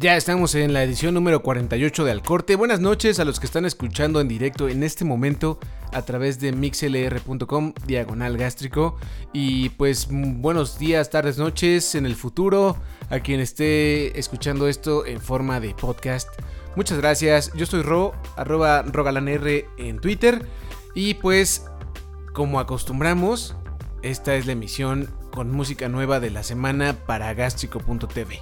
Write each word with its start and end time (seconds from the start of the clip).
Ya 0.00 0.16
estamos 0.16 0.54
en 0.54 0.72
la 0.72 0.82
edición 0.82 1.12
número 1.12 1.42
48 1.42 2.06
de 2.06 2.10
Alcorte. 2.10 2.56
Buenas 2.56 2.80
noches 2.80 3.20
a 3.20 3.26
los 3.26 3.38
que 3.38 3.44
están 3.44 3.66
escuchando 3.66 4.22
en 4.22 4.28
directo 4.28 4.70
en 4.70 4.82
este 4.82 5.04
momento 5.04 5.58
a 5.92 6.00
través 6.00 6.40
de 6.40 6.52
mixlr.com 6.52 7.74
diagonal 7.86 8.38
gástrico. 8.38 8.96
Y 9.34 9.68
pues 9.68 10.08
buenos 10.10 10.78
días, 10.78 11.10
tardes, 11.10 11.36
noches 11.36 11.94
en 11.94 12.06
el 12.06 12.16
futuro 12.16 12.78
a 13.10 13.20
quien 13.20 13.40
esté 13.40 14.18
escuchando 14.18 14.68
esto 14.68 15.04
en 15.04 15.20
forma 15.20 15.60
de 15.60 15.74
podcast. 15.74 16.30
Muchas 16.76 16.96
gracias. 16.96 17.52
Yo 17.52 17.66
soy 17.66 17.82
Ro, 17.82 18.14
arroba 18.38 18.80
rogalanr 18.80 19.66
en 19.76 19.98
Twitter. 20.00 20.46
Y 20.94 21.12
pues, 21.12 21.66
como 22.32 22.58
acostumbramos, 22.58 23.54
esta 24.00 24.34
es 24.34 24.46
la 24.46 24.52
emisión 24.52 25.10
con 25.30 25.50
música 25.50 25.90
nueva 25.90 26.20
de 26.20 26.30
la 26.30 26.42
semana 26.42 26.96
para 27.04 27.34
gástrico.tv. 27.34 28.40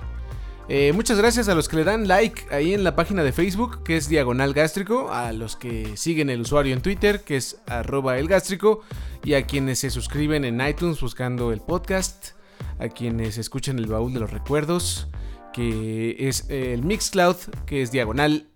Eh, 0.70 0.92
muchas 0.92 1.16
gracias 1.16 1.48
a 1.48 1.54
los 1.54 1.66
que 1.66 1.76
le 1.76 1.84
dan 1.84 2.06
like 2.08 2.54
ahí 2.54 2.74
en 2.74 2.84
la 2.84 2.94
página 2.94 3.22
de 3.22 3.32
Facebook, 3.32 3.82
que 3.84 3.96
es 3.96 4.06
Diagonal 4.06 4.52
Gástrico, 4.52 5.10
a 5.10 5.32
los 5.32 5.56
que 5.56 5.96
siguen 5.96 6.28
el 6.28 6.42
usuario 6.42 6.74
en 6.74 6.82
Twitter, 6.82 7.22
que 7.24 7.38
es 7.38 7.62
arroba 7.66 8.18
el 8.18 8.28
gástrico, 8.28 8.82
y 9.24 9.32
a 9.32 9.46
quienes 9.46 9.78
se 9.78 9.90
suscriben 9.90 10.44
en 10.44 10.60
iTunes 10.60 11.00
buscando 11.00 11.52
el 11.52 11.62
podcast, 11.62 12.32
a 12.78 12.88
quienes 12.88 13.38
escuchan 13.38 13.78
el 13.78 13.86
baúl 13.86 14.12
de 14.12 14.20
los 14.20 14.30
recuerdos, 14.30 15.08
que 15.54 16.16
es 16.18 16.44
el 16.50 16.84
Mixcloud, 16.84 17.36
que 17.64 17.80
es 17.80 17.90
Diagonal 17.90 18.48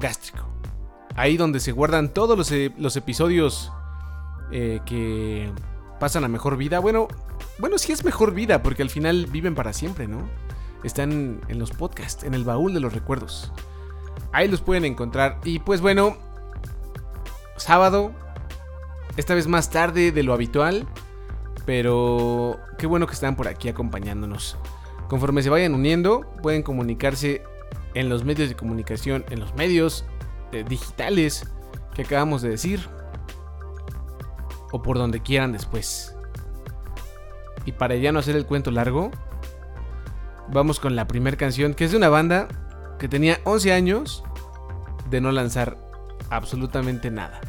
Gástrico. 0.00 0.48
Ahí 1.14 1.36
donde 1.36 1.60
se 1.60 1.70
guardan 1.70 2.12
todos 2.12 2.36
los, 2.36 2.50
e, 2.50 2.72
episodios 2.98 3.70
eh, 4.50 4.80
que 4.84 5.52
pasan 6.00 6.24
a 6.24 6.28
mejor 6.28 6.56
vida. 6.56 6.80
Bueno, 6.80 7.06
bueno, 7.58 7.78
sí 7.78 7.92
es 7.92 8.04
mejor 8.04 8.34
vida, 8.34 8.64
porque 8.64 8.82
al 8.82 8.90
final 8.90 9.26
viven 9.26 9.54
para 9.54 9.72
siempre, 9.72 10.08
¿no? 10.08 10.28
Están 10.86 11.40
en 11.48 11.58
los 11.58 11.70
podcasts, 11.70 12.24
en 12.24 12.34
el 12.34 12.44
baúl 12.44 12.74
de 12.74 12.80
los 12.80 12.92
recuerdos. 12.92 13.52
Ahí 14.32 14.48
los 14.48 14.60
pueden 14.60 14.84
encontrar. 14.84 15.38
Y 15.44 15.58
pues 15.58 15.80
bueno, 15.80 16.16
sábado, 17.56 18.12
esta 19.16 19.34
vez 19.34 19.46
más 19.46 19.70
tarde 19.70 20.12
de 20.12 20.22
lo 20.22 20.32
habitual, 20.32 20.86
pero 21.66 22.58
qué 22.78 22.86
bueno 22.86 23.06
que 23.06 23.14
están 23.14 23.36
por 23.36 23.48
aquí 23.48 23.68
acompañándonos. 23.68 24.56
Conforme 25.08 25.42
se 25.42 25.50
vayan 25.50 25.74
uniendo, 25.74 26.32
pueden 26.42 26.62
comunicarse 26.62 27.42
en 27.94 28.08
los 28.08 28.24
medios 28.24 28.48
de 28.48 28.54
comunicación, 28.54 29.24
en 29.30 29.40
los 29.40 29.54
medios 29.54 30.04
eh, 30.52 30.64
digitales 30.68 31.46
que 31.94 32.02
acabamos 32.02 32.42
de 32.42 32.50
decir, 32.50 32.88
o 34.72 34.82
por 34.82 34.98
donde 34.98 35.20
quieran 35.20 35.52
después. 35.52 36.14
Y 37.66 37.72
para 37.72 37.96
ya 37.96 38.12
no 38.12 38.20
hacer 38.20 38.36
el 38.36 38.46
cuento 38.46 38.70
largo, 38.70 39.10
vamos 40.52 40.80
con 40.80 40.96
la 40.96 41.06
primera 41.06 41.36
canción, 41.36 41.74
que 41.74 41.84
es 41.84 41.90
de 41.90 41.96
una 41.96 42.08
banda 42.08 42.48
que 42.98 43.08
tenía 43.08 43.38
11 43.44 43.72
años 43.72 44.24
de 45.08 45.20
no 45.20 45.32
lanzar 45.32 45.76
absolutamente 46.30 47.10
nada. 47.10 47.40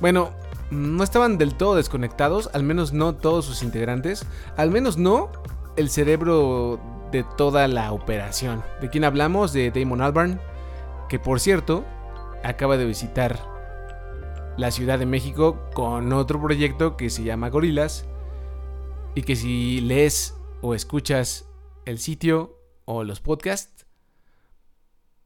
Bueno, 0.00 0.30
no 0.70 1.02
estaban 1.04 1.38
del 1.38 1.54
todo 1.54 1.76
desconectados, 1.76 2.50
al 2.52 2.62
menos 2.62 2.92
no 2.92 3.14
todos 3.14 3.44
sus 3.44 3.62
integrantes, 3.62 4.26
al 4.56 4.70
menos 4.70 4.96
no 4.98 5.30
el 5.76 5.90
cerebro 5.90 6.80
de 7.12 7.24
toda 7.36 7.68
la 7.68 7.92
operación. 7.92 8.62
¿De 8.80 8.90
quién 8.90 9.04
hablamos? 9.04 9.52
De 9.52 9.70
Damon 9.70 10.00
Albarn, 10.00 10.40
que 11.08 11.18
por 11.18 11.40
cierto 11.40 11.84
acaba 12.42 12.76
de 12.76 12.84
visitar 12.84 13.38
la 14.56 14.70
Ciudad 14.70 14.98
de 14.98 15.06
México 15.06 15.58
con 15.74 16.12
otro 16.12 16.40
proyecto 16.40 16.96
que 16.96 17.10
se 17.10 17.22
llama 17.22 17.50
Gorilas 17.50 18.06
y 19.14 19.22
que 19.22 19.36
si 19.36 19.80
lees 19.80 20.34
o 20.62 20.74
escuchas 20.74 21.45
el 21.86 21.98
sitio 21.98 22.60
o 22.84 23.04
los 23.04 23.20
podcasts, 23.20 23.86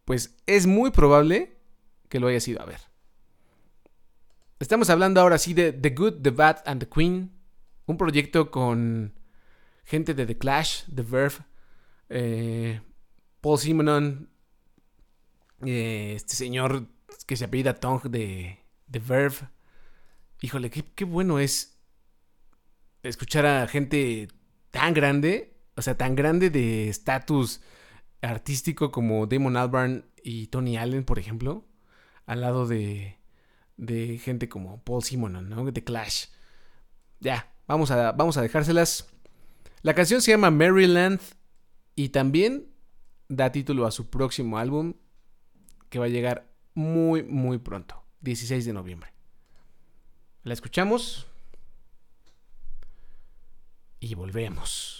pues 0.04 0.36
es 0.46 0.66
muy 0.66 0.90
probable 0.90 1.58
que 2.08 2.20
lo 2.20 2.28
hayas 2.28 2.46
ido 2.46 2.62
a 2.62 2.66
ver. 2.66 2.80
Estamos 4.60 4.90
hablando 4.90 5.20
ahora 5.20 5.38
sí 5.38 5.54
de 5.54 5.72
The 5.72 5.90
Good, 5.90 6.22
The 6.22 6.30
Bad 6.30 6.62
and 6.66 6.80
The 6.80 6.88
Queen, 6.88 7.32
un 7.86 7.96
proyecto 7.96 8.50
con 8.50 9.18
gente 9.84 10.14
de 10.14 10.26
The 10.26 10.38
Clash, 10.38 10.84
The 10.94 11.02
Verve, 11.02 11.36
eh, 12.10 12.80
Paul 13.40 13.58
Simonon, 13.58 14.28
eh, 15.64 16.12
este 16.14 16.34
señor 16.34 16.86
que 17.26 17.36
se 17.36 17.44
apellida 17.46 17.74
Tong 17.74 18.02
de 18.02 18.58
The 18.90 18.98
Verve. 18.98 19.48
Híjole, 20.42 20.70
qué, 20.70 20.84
qué 20.94 21.04
bueno 21.04 21.38
es 21.38 21.78
escuchar 23.02 23.46
a 23.46 23.66
gente 23.66 24.28
tan 24.70 24.92
grande 24.92 25.59
o 25.76 25.82
sea, 25.82 25.96
tan 25.96 26.14
grande 26.14 26.50
de 26.50 26.88
estatus 26.88 27.60
artístico 28.22 28.90
como 28.90 29.26
Damon 29.26 29.56
Albarn 29.56 30.06
y 30.22 30.48
Tony 30.48 30.76
Allen, 30.76 31.04
por 31.04 31.18
ejemplo, 31.18 31.64
al 32.26 32.40
lado 32.42 32.66
de, 32.66 33.18
de 33.76 34.18
gente 34.18 34.48
como 34.48 34.82
Paul 34.84 35.02
Simonon, 35.02 35.48
¿no? 35.48 35.70
De 35.70 35.84
Clash. 35.84 36.26
Ya, 37.20 37.52
vamos 37.66 37.90
a, 37.90 38.12
vamos 38.12 38.36
a 38.36 38.42
dejárselas. 38.42 39.08
La 39.82 39.94
canción 39.94 40.20
se 40.20 40.32
llama 40.32 40.50
Maryland 40.50 41.20
y 41.94 42.10
también 42.10 42.66
da 43.28 43.52
título 43.52 43.86
a 43.86 43.90
su 43.90 44.10
próximo 44.10 44.58
álbum 44.58 44.94
que 45.88 45.98
va 45.98 46.06
a 46.06 46.08
llegar 46.08 46.52
muy, 46.74 47.22
muy 47.22 47.58
pronto, 47.58 48.04
16 48.20 48.64
de 48.64 48.72
noviembre. 48.72 49.12
La 50.42 50.54
escuchamos 50.54 51.26
y 53.98 54.14
volvemos. 54.14 54.99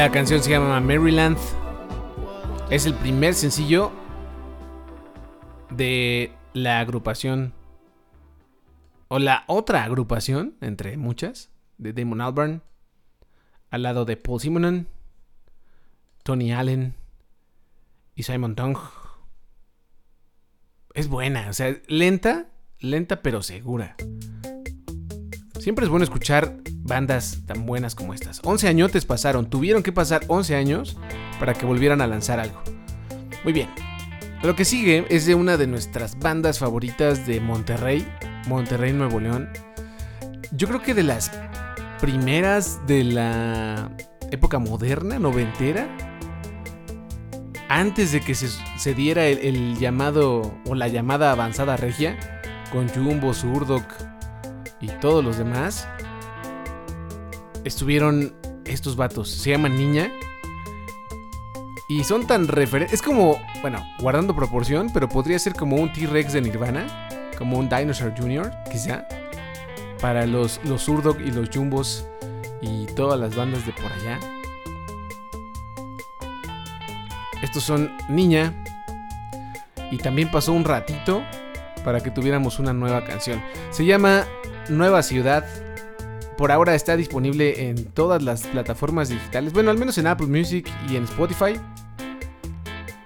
La 0.00 0.10
canción 0.10 0.42
se 0.42 0.48
llama 0.48 0.80
Maryland. 0.80 1.36
Es 2.70 2.86
el 2.86 2.94
primer 2.94 3.34
sencillo 3.34 3.92
de 5.68 6.32
la 6.54 6.80
agrupación 6.80 7.52
o 9.08 9.18
la 9.18 9.44
otra 9.46 9.84
agrupación 9.84 10.56
entre 10.62 10.96
muchas 10.96 11.50
de 11.76 11.92
Damon 11.92 12.22
Albarn 12.22 12.62
al 13.68 13.82
lado 13.82 14.06
de 14.06 14.16
Paul 14.16 14.40
Simonon, 14.40 14.88
Tony 16.22 16.50
Allen 16.50 16.94
y 18.14 18.22
Simon 18.22 18.54
Tong. 18.54 18.78
Es 20.94 21.08
buena, 21.08 21.50
o 21.50 21.52
sea, 21.52 21.76
lenta, 21.88 22.46
lenta 22.78 23.20
pero 23.20 23.42
segura. 23.42 23.96
Siempre 25.60 25.84
es 25.84 25.90
bueno 25.90 26.04
escuchar 26.04 26.56
bandas 26.84 27.42
tan 27.44 27.66
buenas 27.66 27.94
como 27.94 28.14
estas. 28.14 28.40
11 28.42 28.66
añotes 28.66 29.04
pasaron, 29.04 29.50
tuvieron 29.50 29.82
que 29.82 29.92
pasar 29.92 30.22
11 30.26 30.56
años 30.56 30.96
para 31.38 31.52
que 31.52 31.66
volvieran 31.66 32.00
a 32.00 32.06
lanzar 32.06 32.40
algo. 32.40 32.62
Muy 33.44 33.52
bien. 33.52 33.68
Lo 34.42 34.56
que 34.56 34.64
sigue 34.64 35.04
es 35.10 35.26
de 35.26 35.34
una 35.34 35.58
de 35.58 35.66
nuestras 35.66 36.18
bandas 36.18 36.58
favoritas 36.58 37.26
de 37.26 37.40
Monterrey, 37.40 38.08
Monterrey 38.48 38.94
Nuevo 38.94 39.20
León. 39.20 39.50
Yo 40.52 40.66
creo 40.66 40.80
que 40.80 40.94
de 40.94 41.02
las 41.02 41.30
primeras 42.00 42.80
de 42.86 43.04
la 43.04 43.94
época 44.30 44.58
moderna, 44.58 45.18
noventera, 45.18 45.94
antes 47.68 48.12
de 48.12 48.22
que 48.22 48.34
se, 48.34 48.94
diera 48.94 49.26
el, 49.26 49.38
el 49.40 49.78
llamado 49.78 50.54
o 50.66 50.74
la 50.74 50.88
llamada 50.88 51.32
avanzada 51.32 51.76
regia, 51.76 52.18
con 52.72 52.88
Jumbo, 52.88 53.34
Zurdok 53.34 54.09
y 54.80 54.88
todos 55.00 55.24
los 55.24 55.36
demás, 55.38 55.86
estuvieron 57.64 58.34
estos 58.64 58.96
vatos. 58.96 59.30
Se 59.30 59.50
llaman 59.50 59.76
Niña. 59.76 60.10
Y 61.88 62.04
son 62.04 62.26
tan 62.26 62.46
referentes. 62.46 62.94
Es 62.94 63.02
como, 63.02 63.40
bueno, 63.62 63.84
guardando 63.98 64.34
proporción, 64.34 64.90
pero 64.92 65.08
podría 65.08 65.38
ser 65.38 65.54
como 65.54 65.76
un 65.76 65.92
T-Rex 65.92 66.32
de 66.32 66.40
Nirvana. 66.40 67.08
Como 67.36 67.58
un 67.58 67.68
Dinosaur 67.68 68.14
Jr., 68.16 68.52
quizá. 68.70 69.06
Para 70.00 70.26
los, 70.26 70.60
los 70.64 70.88
y 70.88 71.30
los 71.30 71.50
Jumbos 71.50 72.06
y 72.62 72.86
todas 72.86 73.18
las 73.18 73.34
bandas 73.34 73.66
de 73.66 73.72
por 73.72 73.92
allá. 73.92 74.18
Estos 77.42 77.64
son 77.64 77.92
Niña. 78.08 78.54
Y 79.90 79.98
también 79.98 80.30
pasó 80.30 80.52
un 80.52 80.64
ratito 80.64 81.22
para 81.84 82.00
que 82.00 82.10
tuviéramos 82.10 82.58
una 82.58 82.72
nueva 82.72 83.04
canción. 83.04 83.42
Se 83.70 83.84
llama 83.84 84.26
Nueva 84.68 85.02
Ciudad. 85.02 85.44
Por 86.36 86.52
ahora 86.52 86.74
está 86.74 86.96
disponible 86.96 87.68
en 87.68 87.84
todas 87.86 88.22
las 88.22 88.46
plataformas 88.46 89.08
digitales. 89.08 89.52
Bueno, 89.52 89.70
al 89.70 89.78
menos 89.78 89.98
en 89.98 90.06
Apple 90.06 90.26
Music 90.26 90.70
y 90.88 90.96
en 90.96 91.04
Spotify. 91.04 91.60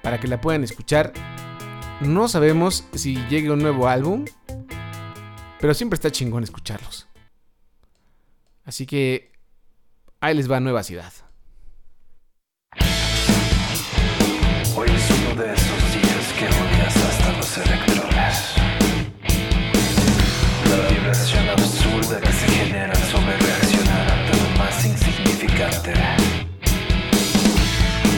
Para 0.02 0.20
que 0.20 0.28
la 0.28 0.40
puedan 0.40 0.62
escuchar. 0.62 1.12
No 2.00 2.28
sabemos 2.28 2.86
si 2.94 3.16
llegue 3.28 3.50
un 3.50 3.60
nuevo 3.60 3.88
álbum. 3.88 4.24
Pero 5.60 5.74
siempre 5.74 5.94
está 5.94 6.10
chingón 6.10 6.44
escucharlos. 6.44 7.08
Así 8.64 8.86
que 8.86 9.32
ahí 10.20 10.34
les 10.34 10.50
va 10.50 10.60
Nueva 10.60 10.82
Ciudad. 10.82 11.12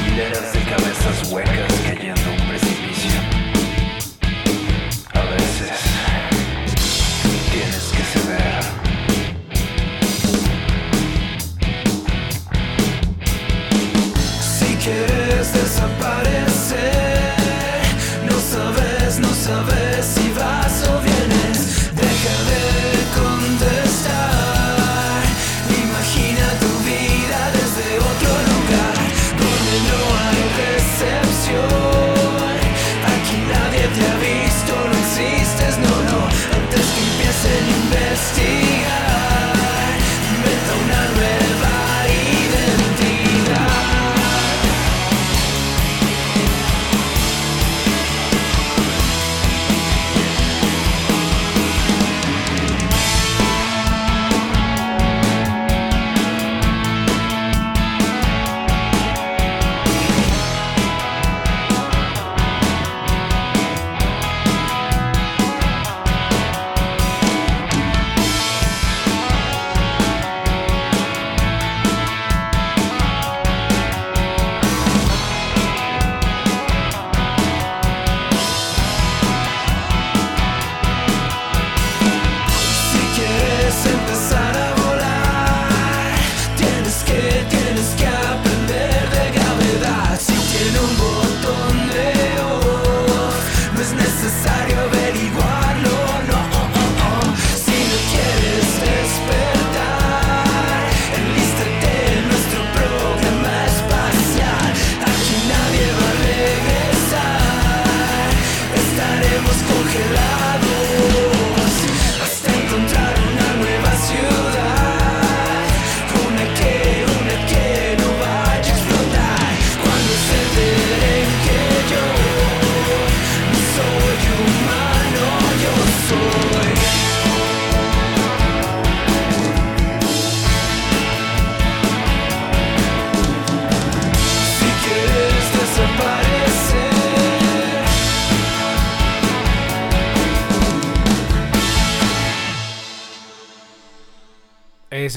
Hileras 0.07 0.53
de 0.53 0.61
cabezas 0.61 1.33
huecas 1.33 1.73
cayendo 1.85 2.31
un 2.31 2.49
precipicio. 2.49 3.11
A 5.13 5.23
veces 5.33 5.73
tienes 7.51 7.85
que 7.91 8.03
ceder. 8.05 8.63
Si 14.41 14.77
quieres 14.77 15.16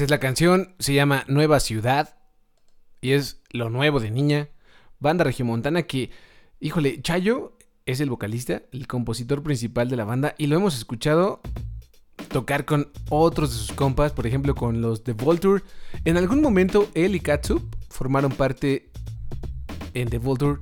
Es 0.00 0.08
la 0.08 0.18
canción, 0.18 0.74
se 0.78 0.94
llama 0.94 1.24
Nueva 1.28 1.60
Ciudad 1.60 2.16
y 3.02 3.12
es 3.12 3.42
lo 3.50 3.68
nuevo 3.68 4.00
de 4.00 4.10
Niña, 4.10 4.48
banda 4.98 5.24
regiomontana 5.24 5.82
que, 5.82 6.10
híjole, 6.58 7.02
Chayo 7.02 7.58
es 7.84 8.00
el 8.00 8.08
vocalista, 8.08 8.62
el 8.72 8.86
compositor 8.86 9.42
principal 9.42 9.90
de 9.90 9.96
la 9.96 10.06
banda 10.06 10.34
y 10.38 10.46
lo 10.46 10.56
hemos 10.56 10.78
escuchado 10.78 11.42
tocar 12.28 12.64
con 12.64 12.90
otros 13.10 13.50
de 13.50 13.58
sus 13.58 13.72
compas, 13.72 14.12
por 14.12 14.26
ejemplo 14.26 14.54
con 14.54 14.80
los 14.80 15.04
The 15.04 15.12
Vulture. 15.12 15.62
En 16.06 16.16
algún 16.16 16.40
momento 16.40 16.88
él 16.94 17.14
y 17.14 17.20
Katsup 17.20 17.62
formaron 17.90 18.32
parte 18.32 18.90
en 19.92 20.08
The 20.08 20.16
Vulture. 20.16 20.60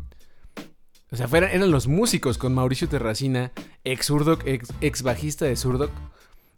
O 1.12 1.16
sea, 1.16 1.28
eran 1.33 1.71
los 1.71 1.87
músicos 1.87 2.38
con 2.38 2.54
Mauricio 2.54 2.88
Terracina, 2.88 3.52
ex 3.85 4.07
Surdoc, 4.07 4.45
ex, 4.47 5.02
bajista 5.04 5.45
de 5.45 5.54
Surdoc. 5.54 5.92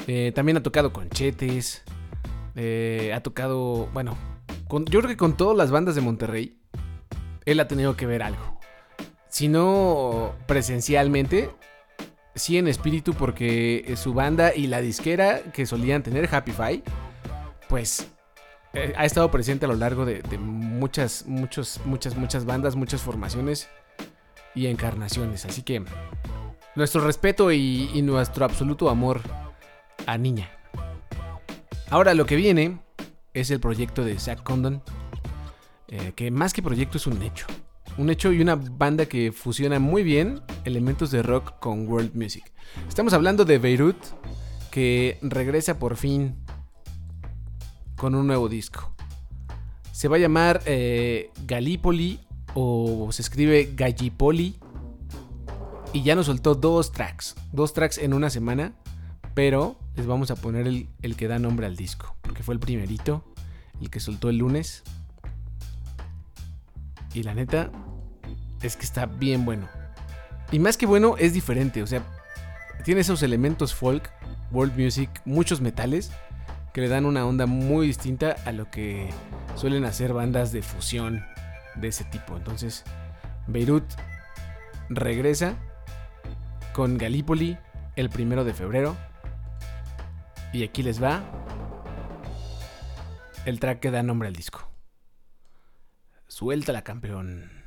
Eh, 0.07 0.33
también 0.35 0.57
ha 0.57 0.63
tocado 0.63 0.95
con 0.95 1.11
Chetes. 1.11 1.83
Eh, 2.57 3.13
ha 3.15 3.21
tocado, 3.23 3.87
bueno, 3.93 4.17
yo 4.87 5.01
creo 5.01 5.09
que 5.09 5.17
con 5.17 5.37
todas 5.37 5.57
las 5.57 5.71
bandas 5.71 5.95
de 5.95 6.01
Monterrey, 6.01 6.57
él 7.45 7.61
ha 7.61 7.69
tenido 7.69 7.97
que 7.97 8.07
ver 8.07 8.23
algo. 8.23 8.61
Si 9.29 9.49
no 9.49 10.35
presencialmente, 10.47 11.51
sí 12.35 12.59
en 12.59 12.69
espíritu 12.69 13.15
porque 13.15 13.95
su 13.97 14.15
banda 14.15 14.55
y 14.55 14.67
la 14.67 14.81
disquera 14.81 15.41
que 15.53 15.67
solían 15.67 16.03
tener, 16.03 16.29
Happy 16.33 16.53
Five, 16.53 16.83
pues 17.69 18.09
eh, 18.73 18.93
ha 18.97 19.05
estado 19.05 19.31
presente 19.31 19.65
a 19.65 19.69
lo 19.69 19.75
largo 19.75 20.05
de, 20.05 20.23
muchas, 20.39 21.27
muchos, 21.27 21.81
muchas, 21.85 22.17
muchas 22.17 22.45
bandas, 22.45 22.77
muchas 22.77 23.01
formaciones 23.01 23.69
y 24.55 24.67
encarnaciones. 24.67 25.45
Así 25.45 25.63
que 25.63 25.85
nuestro 26.75 27.01
respeto 27.03 27.53
y 27.53 28.03
nuestro 28.03 28.45
absoluto 28.45 28.91
amor 28.91 29.21
a 30.07 30.19
Niña. 30.19 30.60
Ahora 31.91 32.15
lo 32.15 32.25
que 32.25 32.37
viene 32.37 32.79
es 33.35 33.51
el 33.51 33.59
proyecto 33.59 34.05
de 34.05 34.17
Zack 34.17 34.45
Condon, 34.45 34.81
eh, 35.89 36.13
que 36.15 36.31
más 36.31 36.53
que 36.53 36.63
proyecto 36.63 36.99
es 36.99 37.07
un 37.09 37.21
hecho. 37.21 37.47
Un 37.99 38.11
hecho 38.11 38.33
y 38.33 38.41
una 38.41 38.55
banda 38.55 39.07
que 39.07 39.33
fusiona 39.33 39.81
muy 39.81 40.05
bien 40.05 40.41
elementos 40.65 41.11
de 41.11 41.21
rock 41.25 41.59
con 41.59 41.89
world 41.89 42.15
music. 42.15 42.53
Estamos 42.89 43.13
hablando 43.13 43.45
de 43.45 43.59
Beirut, 43.59 43.97
que 44.71 45.19
regresa 45.21 45.81
por 45.81 45.97
fin 45.97 46.37
con 47.97 48.15
un 48.15 48.29
nuevo 48.29 48.49
disco. 48.49 48.95
Se 49.91 50.07
va 50.07 50.15
a 50.15 50.21
llamar 50.21 50.63
eh, 50.67 51.33
Gallipoli 51.45 52.21
o 52.55 53.09
se 53.11 53.23
escribe 53.23 53.73
Gallipoli. 53.75 54.61
Y 55.93 56.05
ya 56.05 56.15
nos 56.15 56.27
soltó 56.27 56.55
dos 56.55 56.93
tracks. 56.93 57.35
Dos 57.51 57.75
tracks 57.75 57.99
en 57.99 58.15
una 58.15 58.31
semana. 58.31 58.75
Pero 59.35 59.80
les 59.97 60.07
vamos 60.07 60.31
a 60.31 60.37
poner 60.37 60.67
el, 60.67 60.89
el 61.03 61.17
que 61.17 61.29
da 61.29 61.39
nombre 61.39 61.67
al 61.67 61.77
disco. 61.77 62.17
Porque 62.23 62.43
fue 62.43 62.55
el 62.55 62.61
primerito. 62.61 63.25
El 63.81 63.91
que 63.91 64.01
soltó 64.01 64.29
el 64.29 64.39
lunes. 64.39 64.83
Y 67.15 67.23
la 67.23 67.35
neta 67.35 67.71
es 68.63 68.77
que 68.77 68.85
está 68.85 69.07
bien 69.07 69.45
bueno. 69.45 69.69
Y 70.53 70.59
más 70.59 70.77
que 70.77 70.87
bueno, 70.87 71.17
es 71.19 71.33
diferente. 71.33 71.83
O 71.83 71.87
sea, 71.87 72.03
tiene 72.85 73.01
esos 73.01 73.23
elementos 73.23 73.75
folk, 73.75 74.11
world 74.53 74.79
music, 74.79 75.11
muchos 75.25 75.61
metales. 75.61 76.13
Que 76.73 76.83
le 76.83 76.89
dan 76.89 77.05
una 77.05 77.27
onda 77.27 77.47
muy 77.47 77.89
distinta 77.89 78.37
a 78.45 78.53
lo 78.53 78.71
que 78.71 79.11
suelen 79.57 79.85
hacer 79.85 80.13
bandas 80.13 80.53
de 80.53 80.63
fusión 80.63 81.25
de 81.75 81.89
ese 81.89 82.05
tipo. 82.05 82.37
Entonces, 82.37 82.85
Beirut 83.49 83.85
regresa 84.89 85.57
con 86.73 86.97
Gallipoli 86.97 87.59
el 87.97 88.09
primero 88.09 88.45
de 88.45 88.55
febrero. 88.55 88.97
Y 90.53 90.65
aquí 90.65 90.83
les 90.83 91.03
va 91.03 91.23
el 93.47 93.61
track 93.61 93.81
que 93.81 93.91
da 93.91 94.03
nombre 94.03 94.29
al 94.29 94.35
disco. 94.35 94.69
Suelta 96.27 96.73
la 96.73 96.83
campeón. 96.83 97.60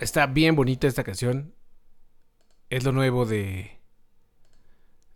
Está, 0.00 0.26
bien 0.26 0.56
bonita 0.56 0.86
esta 0.86 1.04
canción. 1.04 1.54
Es 2.68 2.84
lo 2.84 2.92
nuevo 2.92 3.26
de. 3.26 3.78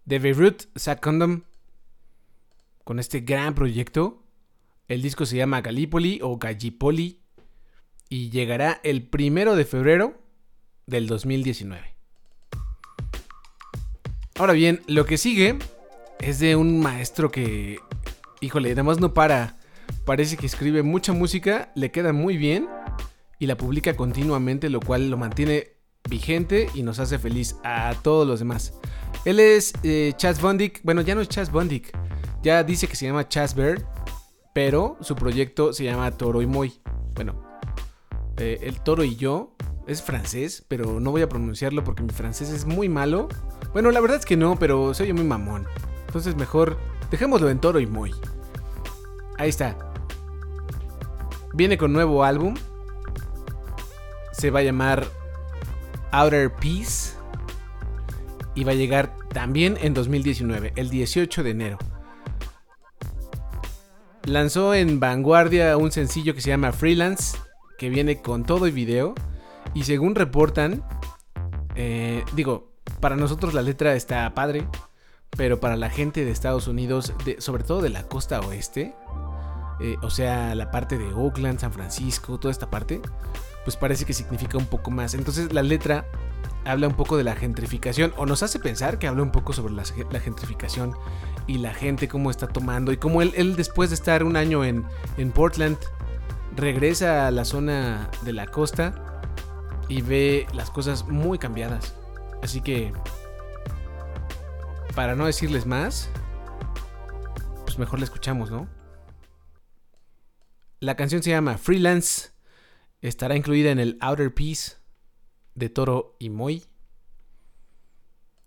De 0.05 0.19
Beirut, 0.19 0.65
Zack 0.79 1.01
Condom. 1.01 1.43
Con 2.85 2.99
este 2.99 3.21
gran 3.21 3.55
proyecto. 3.55 4.23
El 4.89 5.03
disco 5.03 5.25
se 5.25 5.37
llama 5.37 5.61
Gallipoli 5.61 6.21
o 6.23 6.39
Gallipoli. 6.39 7.21
Y 8.09 8.31
llegará 8.31 8.81
el 8.85 9.03
primero 9.03 9.57
de 9.57 9.65
febrero 9.65 10.21
del 10.87 11.07
2019. 11.07 11.95
Ahora 14.37 14.53
bien, 14.53 14.83
lo 14.87 15.07
que 15.07 15.17
sigue 15.17 15.59
es 16.21 16.39
de 16.39 16.57
un 16.57 16.81
maestro 16.81 17.31
que. 17.31 17.79
Híjole, 18.41 18.71
nada 18.71 18.83
más 18.83 19.01
no 19.01 19.15
para. 19.15 19.59
Parece 20.05 20.37
que 20.37 20.47
escribe 20.47 20.83
mucha 20.83 21.13
música, 21.13 21.73
le 21.75 21.91
queda 21.91 22.13
muy 22.13 22.37
bien 22.37 22.69
y 23.45 23.47
la 23.47 23.59
publica 23.59 23.95
continuamente, 23.95 24.71
lo 24.71 24.81
cual 24.81 25.11
lo 25.11 25.19
mantiene 25.19 25.75
vigente 26.09 26.71
y 26.75 26.83
nos 26.83 26.99
hace 26.99 27.19
feliz 27.19 27.57
a 27.63 27.95
todos 28.03 28.27
los 28.27 28.39
demás. 28.39 28.73
Él 29.27 29.39
es 29.39 29.75
eh, 29.83 30.15
Chas 30.17 30.41
Bondic, 30.41 30.81
bueno, 30.83 31.03
ya 31.03 31.15
no 31.15 31.21
es 31.21 31.29
Chas 31.29 31.53
Bondic, 31.53 31.95
ya 32.43 32.65
dice 32.65 32.89
que 32.89 32.97
se 32.97 33.05
llama 33.05 33.29
Chas 33.29 33.55
Bird, 33.55 33.85
pero 34.55 34.97
su 35.03 35.15
proyecto 35.15 35.75
se 35.75 35.85
llama 35.85 36.11
Toro 36.13 36.41
y 36.41 36.47
Moy. 36.47 36.81
Bueno, 37.15 37.43
eh, 38.39 38.61
el 38.63 38.81
Toro 38.81 39.05
y 39.05 39.15
yo 39.17 39.55
es 39.87 40.01
francés, 40.01 40.65
pero 40.67 40.99
no 40.99 41.11
voy 41.11 41.21
a 41.21 41.29
pronunciarlo 41.29 41.85
porque 41.85 42.03
mi 42.03 42.15
francés 42.15 42.49
es 42.49 42.65
muy 42.65 42.89
malo. 42.89 43.29
Bueno, 43.75 43.91
la 43.91 44.01
verdad 44.01 44.17
es 44.17 44.25
que 44.25 44.39
no, 44.39 44.59
pero 44.59 44.95
soy 44.95 45.13
muy 45.13 45.25
mamón. 45.25 45.67
Entonces 46.07 46.35
mejor 46.35 46.79
dejémoslo 47.11 47.51
en 47.51 47.59
Toro 47.59 47.79
y 47.79 47.87
Moy. 47.87 48.15
Ahí 49.37 49.51
está. 49.51 49.77
Viene 51.53 51.77
con 51.77 51.93
nuevo 51.93 52.25
álbum. 52.25 52.55
Se 54.45 54.51
va 54.51 54.61
a 54.61 54.63
llamar 54.63 55.07
Outer 56.13 56.53
Peace. 56.53 57.15
Y 58.55 58.65
va 58.65 58.73
a 58.73 58.75
llegar 58.75 59.17
también 59.31 59.79
en 59.81 59.95
2019, 59.95 60.75
el 60.77 60.91
18 60.91 61.43
de 61.43 61.51
enero. 61.51 61.79
Lanzó 64.25 64.75
en 64.75 65.01
Vanguardia 65.01 65.79
un 65.79 65.91
sencillo 65.93 66.35
que 66.35 66.43
se 66.43 66.51
llama 66.51 66.73
Freelance, 66.73 67.39
que 67.79 67.89
viene 67.89 68.21
con 68.21 68.45
todo 68.45 68.67
y 68.67 68.71
video. 68.71 69.15
Y 69.73 69.85
según 69.85 70.15
reportan, 70.15 70.85
eh, 71.75 72.23
digo, 72.35 72.71
para 73.01 73.17
nosotros 73.17 73.55
la 73.55 73.63
letra 73.63 73.95
está 73.95 74.35
padre, 74.35 74.69
pero 75.39 75.59
para 75.59 75.79
la 75.79 75.89
gente 75.89 76.23
de 76.23 76.33
Estados 76.33 76.69
Unidos, 76.69 77.15
sobre 77.39 77.65
todo 77.65 77.81
de 77.81 77.89
la 77.89 78.03
costa 78.03 78.41
oeste, 78.41 78.95
eh, 79.81 79.97
o 80.03 80.11
sea, 80.11 80.55
la 80.55 80.71
parte 80.71 80.99
de 80.99 81.15
Oakland, 81.15 81.61
San 81.61 81.73
Francisco, 81.73 82.39
toda 82.39 82.53
esta 82.53 82.71
parte, 82.71 83.01
pues 83.65 83.77
parece 83.77 84.05
que 84.05 84.13
significa 84.13 84.59
un 84.59 84.67
poco 84.67 84.91
más. 84.91 85.15
Entonces 85.15 85.53
la 85.53 85.63
letra 85.63 86.07
habla 86.65 86.89
un 86.89 86.95
poco 86.95 87.17
de 87.17 87.25
la 87.25 87.35
gentrificación, 87.35 88.13
o 88.17 88.27
nos 88.27 88.43
hace 88.43 88.59
pensar 88.59 88.99
que 88.99 89.07
habla 89.07 89.23
un 89.23 89.33
poco 89.33 89.53
sobre 89.53 89.75
la, 89.75 89.85
gentrificación 90.21 90.95
y 91.47 91.59
la 91.59 91.75
gente 91.75 92.09
cómo 92.09 92.31
está 92.31 92.47
tomando, 92.47 92.93
y 92.93 92.97
cómo 92.97 93.23
él, 93.23 93.33
él 93.37 93.57
después 93.57 93.91
de 93.91 93.97
estar 93.97 94.25
un 94.25 94.37
año 94.37 94.65
en, 94.65 94.85
en 95.19 95.31
Portland, 95.31 95.77
regresa 96.57 97.27
a 97.27 97.31
la 97.31 97.45
zona 97.45 98.11
de 98.23 98.33
la 98.33 98.47
costa 98.47 99.23
y 99.89 100.03
ve 100.03 100.47
las 100.55 100.71
cosas 100.71 101.07
muy 101.07 101.39
cambiadas. 101.39 101.95
Así 102.43 102.61
que, 102.61 102.93
para 104.95 105.15
no 105.15 105.27
decirles 105.27 105.67
más, 105.67 106.09
pues 107.65 107.79
mejor 107.79 107.99
la 107.99 108.05
escuchamos, 108.05 108.51
¿no? 108.51 108.69
La 110.81 110.97
canción 110.97 111.23
se 111.23 111.31
llama 111.31 111.57
Freelance. 111.57 112.34
Estará 113.05 113.37
incluida 113.37 113.71
en 113.71 113.79
el 113.79 113.99
Outer 114.01 114.33
Peace 114.33 114.77
de 115.55 115.69
Toro 115.69 116.17
y 116.19 116.31
Moy. 116.31 116.65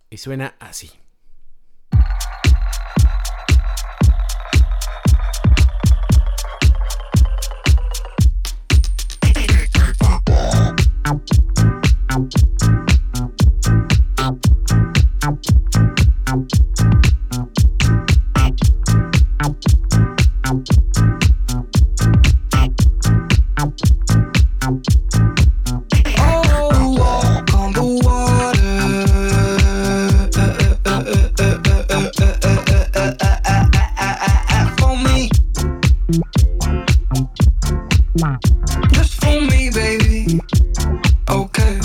Y 0.09 0.17
suena 0.17 0.55
así. 0.59 0.89
Just 38.91 39.21
for 39.21 39.41
me, 39.41 39.69
baby. 39.69 40.39
Okay. 41.29 41.79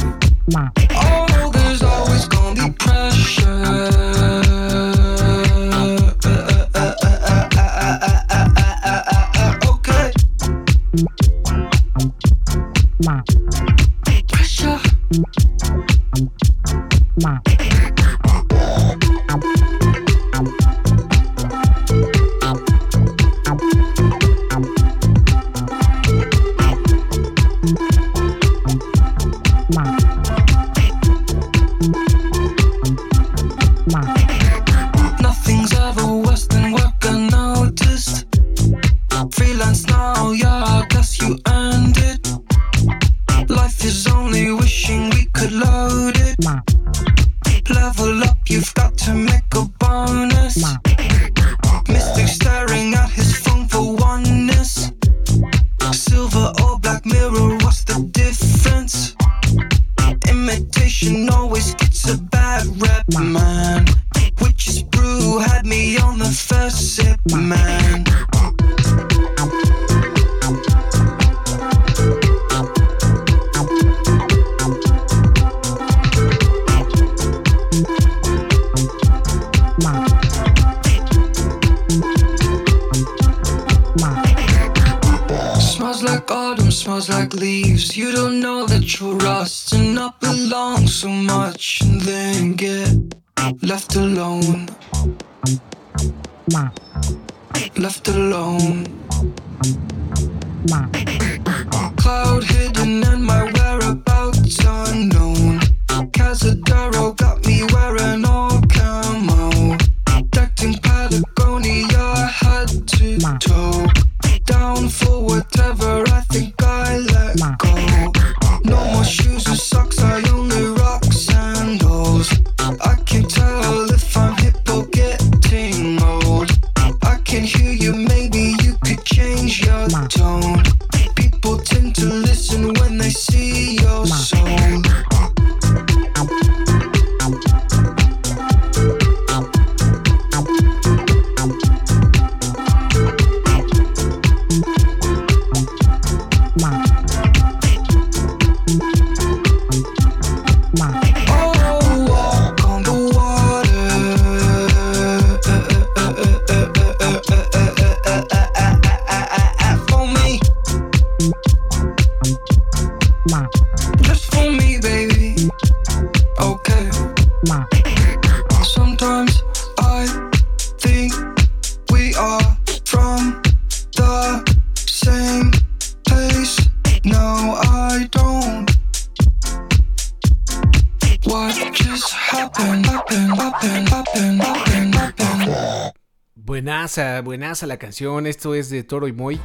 Buenaza, 187.22 187.66
la 187.66 187.78
canción. 187.78 188.26
Esto 188.26 188.54
es 188.54 188.70
de 188.70 188.82
Toro 188.84 189.08
y 189.08 189.12
Moy. 189.12 189.40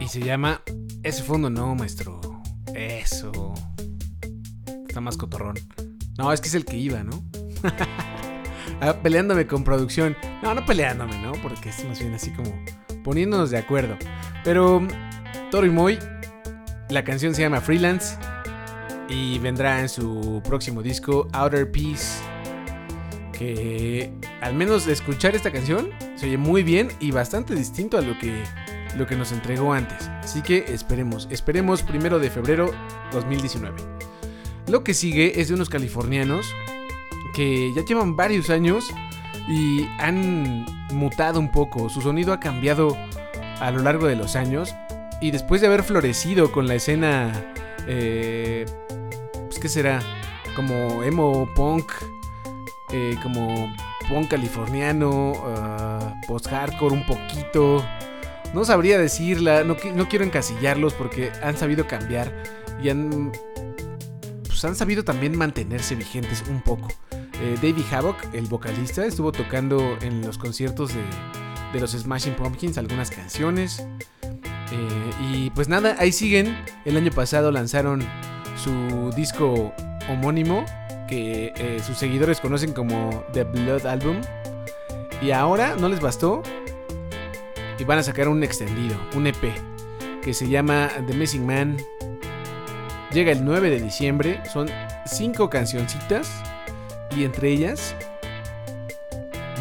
Y 0.00 0.08
se 0.08 0.20
llama 0.20 0.62
Ese 1.02 1.22
fondo 1.22 1.50
no, 1.50 1.74
maestro. 1.74 2.20
Eso. 2.74 3.54
Está 4.86 5.00
más 5.00 5.16
cotorrón. 5.16 5.56
No, 6.16 6.32
es 6.32 6.40
que 6.40 6.48
es 6.48 6.54
el 6.54 6.64
que 6.64 6.76
iba, 6.76 7.02
¿no? 7.02 7.22
Ah, 8.80 8.94
peleándome 9.02 9.44
con 9.48 9.64
producción. 9.64 10.16
No, 10.40 10.54
no 10.54 10.64
peleándome, 10.64 11.18
¿no? 11.18 11.32
Porque 11.42 11.70
es 11.70 11.84
más 11.84 11.98
bien 11.98 12.14
así 12.14 12.30
como 12.30 12.54
poniéndonos 13.02 13.50
de 13.50 13.58
acuerdo. 13.58 13.96
Pero 14.44 14.86
Toro 15.50 15.66
y 15.66 15.70
Moy, 15.70 15.98
la 16.88 17.02
canción 17.02 17.34
se 17.34 17.42
llama 17.42 17.60
Freelance 17.60 18.16
y 19.08 19.38
vendrá 19.40 19.80
en 19.80 19.88
su 19.88 20.40
próximo 20.44 20.80
disco 20.80 21.26
Outer 21.32 21.68
Peace. 21.72 22.22
Que 23.38 24.10
al 24.40 24.54
menos 24.54 24.84
de 24.84 24.92
escuchar 24.92 25.36
esta 25.36 25.52
canción 25.52 25.90
se 26.16 26.26
oye 26.26 26.36
muy 26.36 26.62
bien 26.62 26.88
y 26.98 27.12
bastante 27.12 27.54
distinto 27.54 27.96
a 27.96 28.00
lo 28.00 28.18
que, 28.18 28.42
lo 28.96 29.06
que 29.06 29.16
nos 29.16 29.30
entregó 29.30 29.72
antes. 29.72 30.08
Así 30.22 30.42
que 30.42 30.64
esperemos, 30.68 31.28
esperemos 31.30 31.82
primero 31.82 32.18
de 32.18 32.30
febrero 32.30 32.72
2019. 33.12 33.76
Lo 34.66 34.82
que 34.82 34.92
sigue 34.92 35.40
es 35.40 35.48
de 35.48 35.54
unos 35.54 35.68
californianos 35.68 36.52
que 37.34 37.72
ya 37.74 37.84
llevan 37.84 38.16
varios 38.16 38.50
años 38.50 38.84
y 39.48 39.86
han 39.98 40.66
mutado 40.92 41.40
un 41.40 41.50
poco. 41.50 41.88
Su 41.88 42.02
sonido 42.02 42.32
ha 42.32 42.40
cambiado 42.40 42.96
a 43.60 43.70
lo 43.70 43.80
largo 43.80 44.06
de 44.06 44.16
los 44.16 44.36
años. 44.36 44.74
Y 45.20 45.30
después 45.30 45.60
de 45.60 45.66
haber 45.66 45.82
florecido 45.82 46.52
con 46.52 46.68
la 46.68 46.74
escena, 46.74 47.32
eh, 47.86 48.66
pues 49.46 49.58
qué 49.58 49.68
será, 49.68 50.00
como 50.54 51.02
emo 51.02 51.48
punk, 51.54 51.90
eh, 52.90 53.16
como 53.22 53.74
punk 54.08 54.28
californiano, 54.28 55.32
ah, 55.46 56.20
post-hardcore 56.26 56.94
un 56.94 57.06
poquito. 57.06 57.84
No 58.54 58.64
sabría 58.64 58.98
decirla, 58.98 59.62
no, 59.64 59.76
no 59.94 60.08
quiero 60.08 60.24
encasillarlos 60.24 60.94
porque 60.94 61.30
han 61.42 61.56
sabido 61.56 61.86
cambiar 61.86 62.32
y 62.82 62.88
han, 62.88 63.30
pues 64.46 64.64
han 64.64 64.74
sabido 64.74 65.04
también 65.04 65.36
mantenerse 65.36 65.94
vigentes 65.94 66.44
un 66.48 66.62
poco. 66.62 66.88
Eh, 67.12 67.54
Davey 67.56 67.84
Havoc, 67.92 68.16
el 68.32 68.46
vocalista, 68.46 69.04
estuvo 69.04 69.30
tocando 69.30 69.96
en 70.00 70.22
los 70.22 70.38
conciertos 70.38 70.92
de, 70.94 71.02
de 71.72 71.80
los 71.80 71.92
Smashing 71.92 72.34
Pumpkins 72.34 72.78
algunas 72.78 73.10
canciones. 73.10 73.86
Eh, 74.72 75.10
y 75.32 75.50
pues 75.50 75.68
nada, 75.68 75.96
ahí 75.98 76.12
siguen. 76.12 76.56
El 76.84 76.96
año 76.96 77.10
pasado 77.12 77.52
lanzaron 77.52 78.02
su 78.62 79.10
disco 79.14 79.72
homónimo, 80.10 80.64
que 81.08 81.52
eh, 81.56 81.80
sus 81.84 81.98
seguidores 81.98 82.40
conocen 82.40 82.72
como 82.72 83.24
The 83.32 83.44
Blood 83.44 83.86
Album. 83.86 84.20
Y 85.20 85.32
ahora 85.32 85.74
no 85.76 85.88
les 85.88 86.00
bastó. 86.00 86.42
Y 87.78 87.84
van 87.84 87.98
a 87.98 88.02
sacar 88.02 88.28
un 88.28 88.42
extendido, 88.42 88.96
un 89.14 89.26
EP, 89.26 89.52
que 90.22 90.34
se 90.34 90.48
llama 90.48 90.90
The 91.06 91.14
Missing 91.14 91.46
Man. 91.46 91.76
Llega 93.12 93.32
el 93.32 93.44
9 93.44 93.70
de 93.70 93.80
diciembre. 93.80 94.42
Son 94.52 94.68
cinco 95.06 95.48
cancioncitas. 95.50 96.42
Y 97.16 97.24
entre 97.24 97.50
ellas 97.50 97.96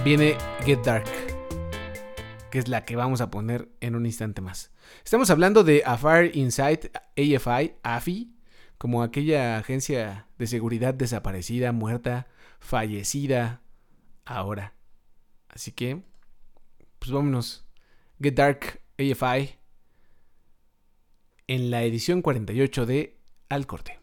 viene 0.04 0.36
Get 0.66 0.80
Dark, 0.84 1.06
que 2.50 2.60
es 2.60 2.68
la 2.68 2.86
que 2.86 2.96
vamos 2.96 3.22
a 3.22 3.32
poner 3.32 3.70
en 3.82 3.96
un 3.96 4.06
instante 4.06 4.42
más. 4.42 4.72
Estamos 5.04 5.30
hablando 5.30 5.64
de 5.64 5.84
A 5.86 5.98
Fire 5.98 6.36
Inside 6.36 6.92
AFI, 7.16 7.76
AFI, 7.84 8.37
como 8.78 9.04
aquella 9.04 9.58
agencia 9.58 10.28
de 10.38 10.48
seguridad 10.48 10.94
desaparecida, 10.94 11.72
muerta, 11.72 12.28
fallecida 12.60 13.62
ahora. 14.26 14.74
Así 15.50 15.72
que, 15.72 16.04
pues 17.00 17.12
vámonos. 17.12 17.66
Get 18.22 18.36
Dark 18.36 18.82
AFI 18.98 19.56
en 21.48 21.72
la 21.72 21.84
edición 21.84 22.22
48 22.22 22.86
de 22.86 23.18
Al 23.50 23.68
Corte. 23.68 24.00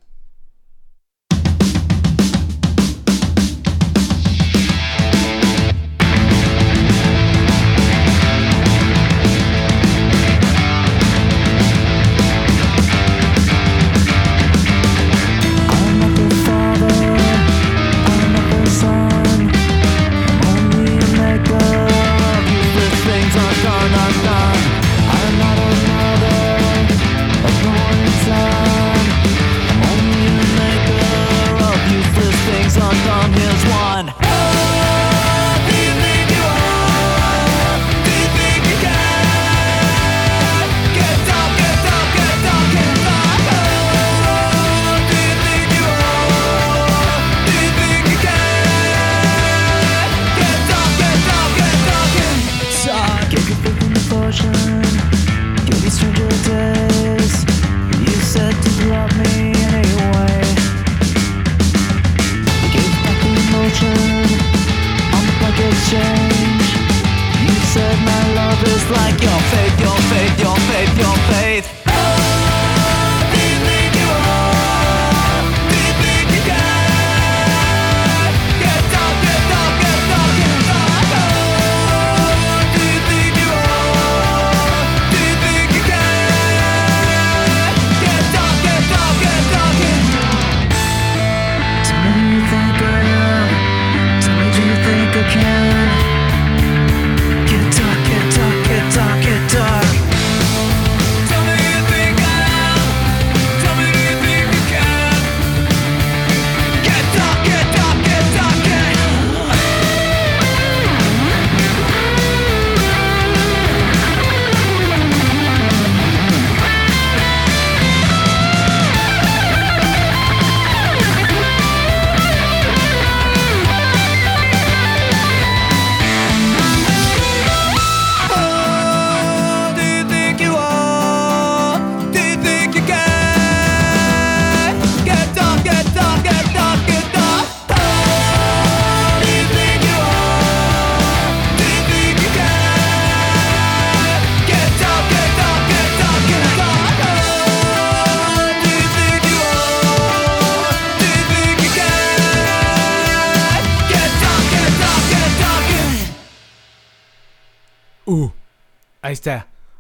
Your 69.25 69.41
faith, 69.53 69.63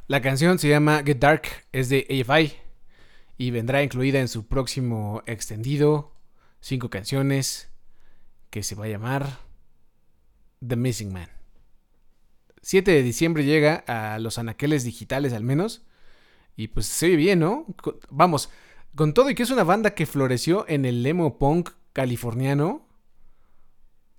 La 0.06 0.20
canción 0.20 0.58
se 0.58 0.68
llama 0.68 1.02
Get 1.02 1.18
Dark, 1.18 1.48
es 1.72 1.88
de 1.88 2.06
AFI 2.10 2.52
y 3.38 3.50
vendrá 3.50 3.82
incluida 3.82 4.20
en 4.20 4.28
su 4.28 4.46
próximo 4.46 5.22
extendido, 5.24 6.12
cinco 6.60 6.90
canciones, 6.90 7.70
que 8.50 8.62
se 8.62 8.74
va 8.74 8.84
a 8.84 8.88
llamar 8.88 9.38
The 10.66 10.76
Missing 10.76 11.10
Man. 11.10 11.30
7 12.60 12.90
de 12.90 13.02
diciembre 13.02 13.44
llega 13.44 13.82
a 13.86 14.18
los 14.18 14.36
anaqueles 14.36 14.84
digitales 14.84 15.32
al 15.32 15.42
menos. 15.42 15.86
Y 16.54 16.68
pues 16.68 16.84
se 16.86 17.08
ve 17.08 17.16
bien, 17.16 17.38
¿no? 17.38 17.66
Vamos, 18.10 18.50
con 18.94 19.14
todo 19.14 19.30
y 19.30 19.34
que 19.34 19.42
es 19.42 19.50
una 19.50 19.64
banda 19.64 19.94
que 19.94 20.04
floreció 20.04 20.66
en 20.68 20.84
el 20.84 21.04
emo 21.04 21.38
punk 21.38 21.70
californiano, 21.94 22.86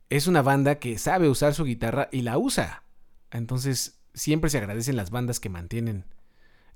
es 0.10 0.26
una 0.26 0.42
banda 0.42 0.80
que 0.80 0.98
sabe 0.98 1.30
usar 1.30 1.54
su 1.54 1.64
guitarra 1.64 2.10
y 2.12 2.24
la 2.24 2.40
usa. 2.40 2.84
Entonces, 3.30 4.00
siempre 4.16 4.50
se 4.50 4.58
agradecen 4.58 4.96
las 4.96 5.12
bandas 5.12 5.40
que 5.40 5.50
mantienen 5.50 6.06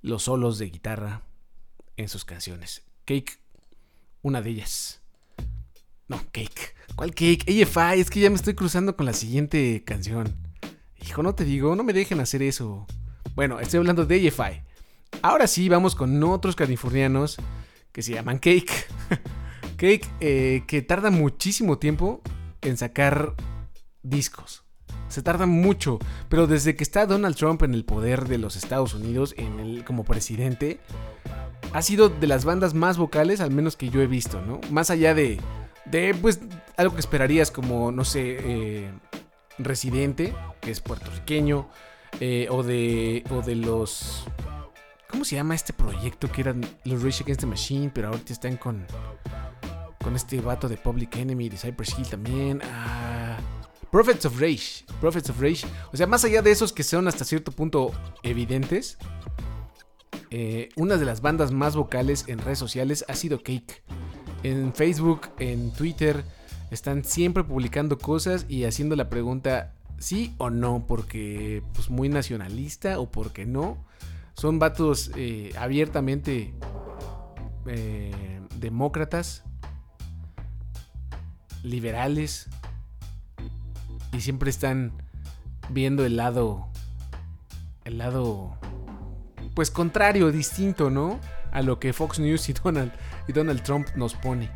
los 0.01 0.23
solos 0.23 0.59
de 0.59 0.69
guitarra 0.69 1.23
en 1.97 2.07
sus 2.09 2.25
canciones. 2.25 2.83
Cake, 3.05 3.39
una 4.21 4.41
de 4.41 4.51
ellas. 4.51 5.01
No, 6.07 6.17
Cake. 6.31 6.75
¿Cuál 6.95 7.13
Cake? 7.13 7.45
AFI, 7.47 8.01
es 8.01 8.09
que 8.09 8.19
ya 8.19 8.29
me 8.29 8.35
estoy 8.35 8.53
cruzando 8.53 8.95
con 8.95 9.05
la 9.05 9.13
siguiente 9.13 9.83
canción. 9.85 10.35
Hijo, 11.01 11.23
no 11.23 11.33
te 11.33 11.45
digo, 11.45 11.75
no 11.75 11.83
me 11.83 11.93
dejen 11.93 12.19
hacer 12.19 12.41
eso. 12.41 12.85
Bueno, 13.35 13.59
estoy 13.59 13.77
hablando 13.79 14.05
de 14.05 14.27
AFI. 14.27 14.61
Ahora 15.21 15.47
sí, 15.47 15.69
vamos 15.69 15.95
con 15.95 16.21
otros 16.23 16.55
californianos 16.55 17.37
que 17.91 18.01
se 18.01 18.13
llaman 18.13 18.39
Cake. 18.39 18.71
Cake, 19.77 20.07
eh, 20.19 20.63
que 20.67 20.81
tarda 20.81 21.09
muchísimo 21.09 21.79
tiempo 21.79 22.21
en 22.61 22.77
sacar 22.77 23.35
discos. 24.03 24.63
Se 25.09 25.21
tarda 25.21 25.45
mucho, 25.45 25.99
pero 26.29 26.47
desde 26.47 26.75
que 26.75 26.83
está 26.83 27.05
Donald 27.05 27.35
Trump 27.35 27.63
en 27.63 27.73
el 27.73 27.83
poder 27.83 28.27
de 28.27 28.37
los 28.37 28.55
Estados 28.55 28.93
Unidos 28.93 29.33
en 29.37 29.59
el, 29.59 29.83
como 29.83 30.03
presidente, 30.05 30.79
ha 31.73 31.81
sido 31.81 32.09
de 32.09 32.27
las 32.27 32.45
bandas 32.45 32.73
más 32.73 32.97
vocales, 32.97 33.41
al 33.41 33.51
menos 33.51 33.75
que 33.75 33.89
yo 33.89 34.01
he 34.01 34.07
visto, 34.07 34.41
¿no? 34.41 34.61
Más 34.71 34.89
allá 34.89 35.13
de, 35.13 35.39
de 35.85 36.15
pues, 36.15 36.39
algo 36.77 36.93
que 36.93 37.01
esperarías 37.01 37.51
como, 37.51 37.91
no 37.91 38.05
sé, 38.05 38.37
eh, 38.39 38.91
Residente, 39.57 40.33
que 40.61 40.71
es 40.71 40.79
puertorriqueño, 40.79 41.67
eh, 42.19 42.47
o, 42.49 42.63
de, 42.63 43.23
o 43.29 43.41
de 43.41 43.55
los... 43.55 44.25
¿Cómo 45.09 45.25
se 45.25 45.35
llama 45.35 45.55
este 45.55 45.73
proyecto 45.73 46.31
que 46.31 46.41
eran 46.41 46.61
los 46.85 47.03
Rage 47.03 47.23
Against 47.23 47.41
the 47.41 47.47
Machine, 47.47 47.91
pero 47.93 48.09
ahorita 48.09 48.31
están 48.31 48.57
con, 48.57 48.85
con 50.01 50.15
este 50.15 50.39
vato 50.39 50.69
de 50.69 50.77
Public 50.77 51.15
Enemy, 51.17 51.49
de 51.49 51.57
Cypress 51.57 51.97
Hill 51.97 52.07
también? 52.07 52.61
Ah, 52.63 53.28
Prophets 53.91 54.25
of 54.25 54.39
Rage. 54.39 54.85
Prophets 55.01 55.29
of 55.29 55.41
Rage. 55.41 55.65
O 55.91 55.97
sea, 55.97 56.07
más 56.07 56.23
allá 56.23 56.41
de 56.41 56.51
esos 56.51 56.73
que 56.73 56.83
son 56.83 57.07
hasta 57.07 57.25
cierto 57.25 57.51
punto 57.51 57.91
evidentes, 58.23 58.97
eh, 60.29 60.69
una 60.75 60.97
de 60.97 61.05
las 61.05 61.21
bandas 61.21 61.51
más 61.51 61.75
vocales 61.75 62.25
en 62.27 62.39
redes 62.39 62.59
sociales 62.59 63.03
ha 63.07 63.15
sido 63.15 63.39
Cake. 63.39 63.83
En 64.43 64.73
Facebook, 64.73 65.29
en 65.39 65.71
Twitter, 65.71 66.23
están 66.71 67.03
siempre 67.03 67.43
publicando 67.43 67.97
cosas 67.97 68.45
y 68.47 68.65
haciendo 68.65 68.95
la 68.95 69.09
pregunta 69.09 69.73
sí 69.97 70.35
o 70.37 70.49
no, 70.49 70.85
porque 70.87 71.63
pues 71.73 71.89
muy 71.89 72.09
nacionalista 72.09 72.99
o 72.99 73.11
porque 73.11 73.45
no. 73.45 73.83
Son 74.35 74.59
vatos 74.59 75.11
eh, 75.15 75.51
abiertamente 75.57 76.53
eh, 77.65 78.39
demócratas, 78.55 79.43
liberales, 81.63 82.47
y 84.11 84.21
siempre 84.21 84.49
están 84.49 84.93
viendo 85.69 86.05
el 86.05 86.17
lado, 86.17 86.67
el 87.85 87.97
lado, 87.97 88.57
pues 89.53 89.71
contrario, 89.71 90.31
distinto, 90.31 90.89
¿no? 90.89 91.19
A 91.51 91.61
lo 91.61 91.79
que 91.79 91.93
Fox 91.93 92.19
News 92.19 92.49
y 92.49 92.53
Donald, 92.53 92.91
y 93.27 93.33
Donald 93.33 93.63
Trump 93.63 93.87
nos 93.95 94.15
pone. 94.15 94.49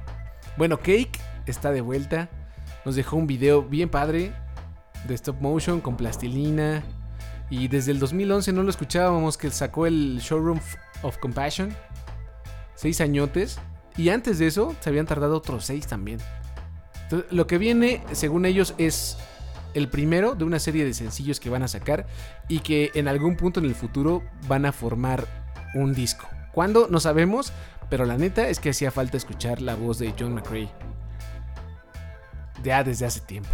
Bueno, 0.57 0.77
Cake 0.77 1.19
está 1.45 1.71
de 1.71 1.81
vuelta. 1.81 2.29
Nos 2.85 2.95
dejó 2.95 3.15
un 3.17 3.27
video 3.27 3.63
bien 3.63 3.89
padre 3.89 4.33
de 5.07 5.15
stop 5.15 5.41
motion 5.41 5.81
con 5.81 5.97
plastilina. 5.97 6.83
Y 7.49 7.67
desde 7.67 7.91
el 7.91 7.99
2011 7.99 8.53
no 8.53 8.63
lo 8.63 8.69
escuchábamos 8.69 9.37
que 9.37 9.49
sacó 9.51 9.85
el 9.85 10.19
Showroom 10.19 10.59
of 11.01 11.17
Compassion. 11.17 11.75
Seis 12.75 13.01
añotes. 13.01 13.59
Y 13.97 14.09
antes 14.09 14.39
de 14.39 14.47
eso 14.47 14.75
se 14.79 14.89
habían 14.89 15.05
tardado 15.05 15.37
otros 15.37 15.65
seis 15.65 15.87
también. 15.87 16.19
Entonces, 17.03 17.31
lo 17.31 17.45
que 17.47 17.57
viene, 17.57 18.03
según 18.11 18.45
ellos, 18.45 18.73
es 18.77 19.17
el 19.73 19.89
primero 19.89 20.35
de 20.35 20.43
una 20.43 20.59
serie 20.59 20.85
de 20.85 20.93
sencillos 20.93 21.39
que 21.39 21.49
van 21.49 21.63
a 21.63 21.67
sacar 21.67 22.05
y 22.47 22.59
que 22.59 22.91
en 22.95 23.07
algún 23.07 23.35
punto 23.37 23.59
en 23.59 23.65
el 23.65 23.75
futuro 23.75 24.23
van 24.47 24.65
a 24.65 24.71
formar 24.71 25.25
un 25.75 25.93
disco. 25.93 26.27
¿Cuándo? 26.51 26.87
No 26.89 26.99
sabemos, 26.99 27.51
pero 27.89 28.05
la 28.05 28.17
neta 28.17 28.47
es 28.47 28.59
que 28.59 28.69
hacía 28.69 28.91
falta 28.91 29.17
escuchar 29.17 29.61
la 29.61 29.75
voz 29.75 29.97
de 29.99 30.13
John 30.17 30.33
McCrae. 30.35 30.69
Ya 32.63 32.83
desde 32.83 33.05
hace 33.05 33.19
tiempo. 33.21 33.49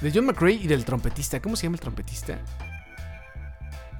De 0.00 0.12
John 0.14 0.26
McCrae 0.26 0.52
y 0.54 0.66
del 0.66 0.84
trompetista. 0.84 1.40
¿Cómo 1.40 1.56
se 1.56 1.64
llama 1.64 1.76
el 1.76 1.80
trompetista? 1.80 2.38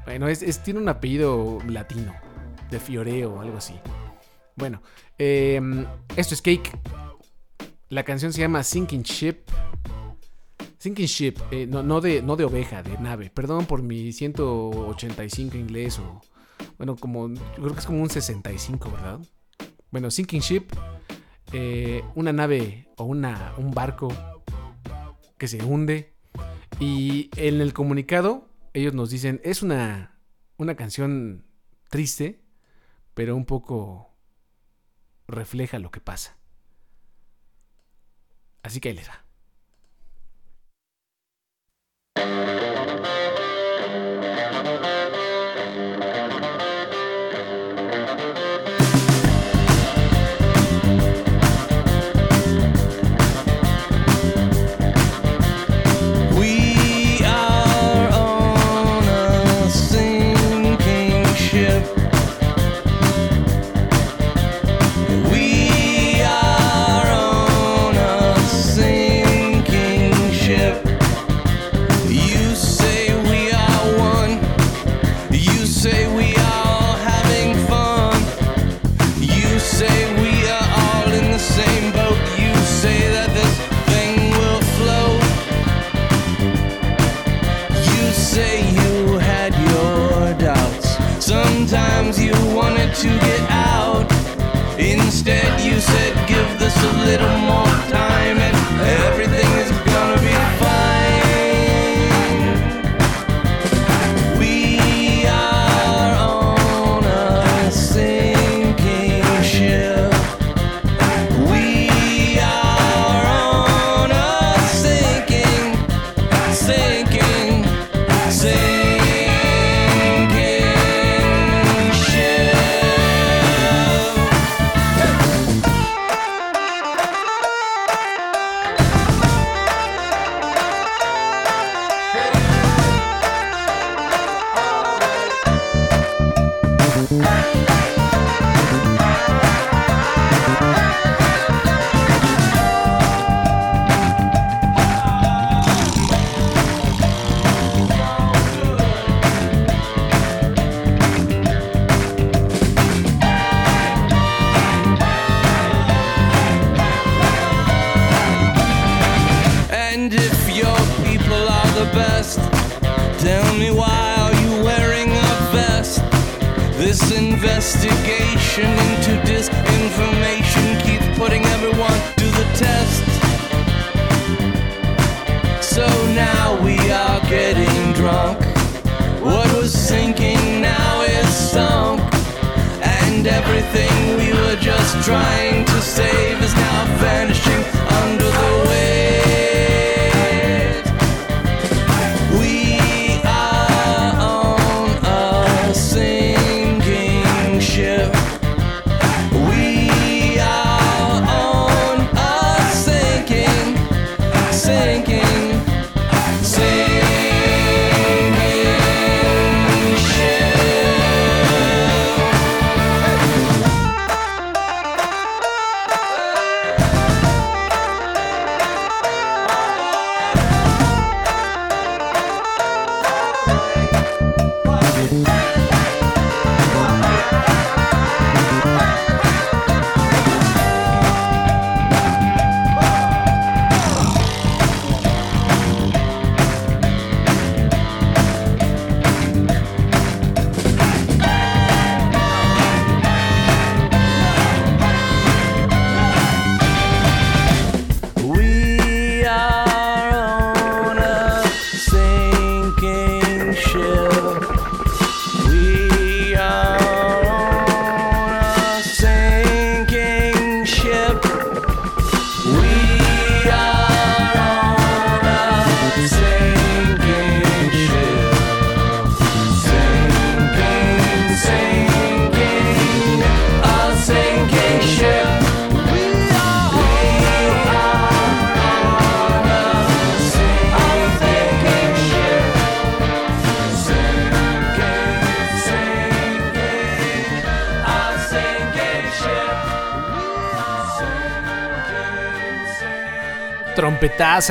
Bueno, 0.04 0.28
es, 0.28 0.42
es- 0.42 0.62
tiene 0.62 0.80
un 0.80 0.88
apellido 0.88 1.58
latino. 1.66 2.14
De 2.70 2.78
Fioreo 2.80 3.34
o 3.34 3.40
algo 3.40 3.56
así. 3.58 3.74
Bueno, 4.56 4.82
eh, 5.18 5.60
esto 6.16 6.34
es 6.34 6.42
Cake. 6.42 6.70
La 7.88 8.02
canción 8.02 8.32
se 8.32 8.40
llama 8.40 8.62
Sinking 8.62 9.02
Ship. 9.02 9.38
Sinking 10.86 11.06
Ship, 11.06 11.34
eh, 11.50 11.66
no, 11.66 12.00
de, 12.00 12.22
no 12.22 12.36
de 12.36 12.44
oveja, 12.44 12.80
de 12.80 12.96
nave. 12.98 13.28
Perdón 13.28 13.66
por 13.66 13.82
mi 13.82 14.12
185 14.12 15.56
inglés 15.56 15.98
o... 15.98 16.20
Bueno, 16.78 16.94
como... 16.94 17.28
Creo 17.56 17.72
que 17.72 17.80
es 17.80 17.86
como 17.86 18.00
un 18.00 18.08
65, 18.08 18.92
¿verdad? 18.92 19.18
Bueno, 19.90 20.12
Sinking 20.12 20.42
Ship. 20.42 20.62
eh, 21.52 22.04
una 22.14 22.32
nave 22.32 22.86
o 22.98 23.02
una, 23.02 23.52
un 23.56 23.72
barco 23.72 24.06
que 25.36 25.48
se 25.48 25.60
hunde. 25.64 26.14
Y 26.78 27.30
en 27.34 27.60
el 27.60 27.72
comunicado 27.72 28.48
ellos 28.72 28.94
nos 28.94 29.10
dicen, 29.10 29.40
es 29.42 29.64
una, 29.64 30.20
una 30.56 30.76
canción 30.76 31.46
triste, 31.90 32.44
pero 33.12 33.34
un 33.34 33.44
poco 33.44 34.16
refleja 35.26 35.80
lo 35.80 35.90
que 35.90 36.00
pasa. 36.00 36.38
Así 38.62 38.78
que 38.78 38.90
ahí 38.90 38.94
les 38.94 39.08
va. 39.08 39.25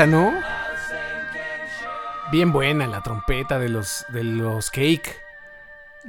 ¿No? 0.07 0.33
Bien 2.29 2.51
buena 2.51 2.87
la 2.87 3.01
trompeta 3.01 3.57
de 3.57 3.69
los, 3.69 4.05
de 4.09 4.23
los 4.23 4.69
Cake. 4.69 5.15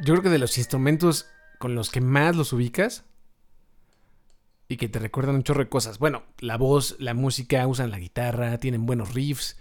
Yo 0.01 0.15
creo 0.15 0.23
que 0.23 0.31
de 0.31 0.39
los 0.39 0.59
instrumentos 0.59 1.27
con 1.59 1.77
los 1.77 1.91
que 1.91 2.01
más 2.01 2.35
los 2.35 2.53
ubicas 2.53 3.05
y 4.69 4.77
que 4.77 4.89
te 4.89 4.99
recuerdan 4.99 5.37
un 5.37 5.43
chorro 5.45 5.61
de 5.61 5.69
cosas. 5.69 5.99
Bueno, 5.99 6.25
la 6.41 6.57
voz, 6.57 6.97
la 6.99 7.15
música, 7.15 7.67
usan 7.69 7.93
la 7.93 8.01
guitarra, 8.01 8.59
tienen 8.59 8.85
buenos 8.85 9.15
riffs, 9.15 9.57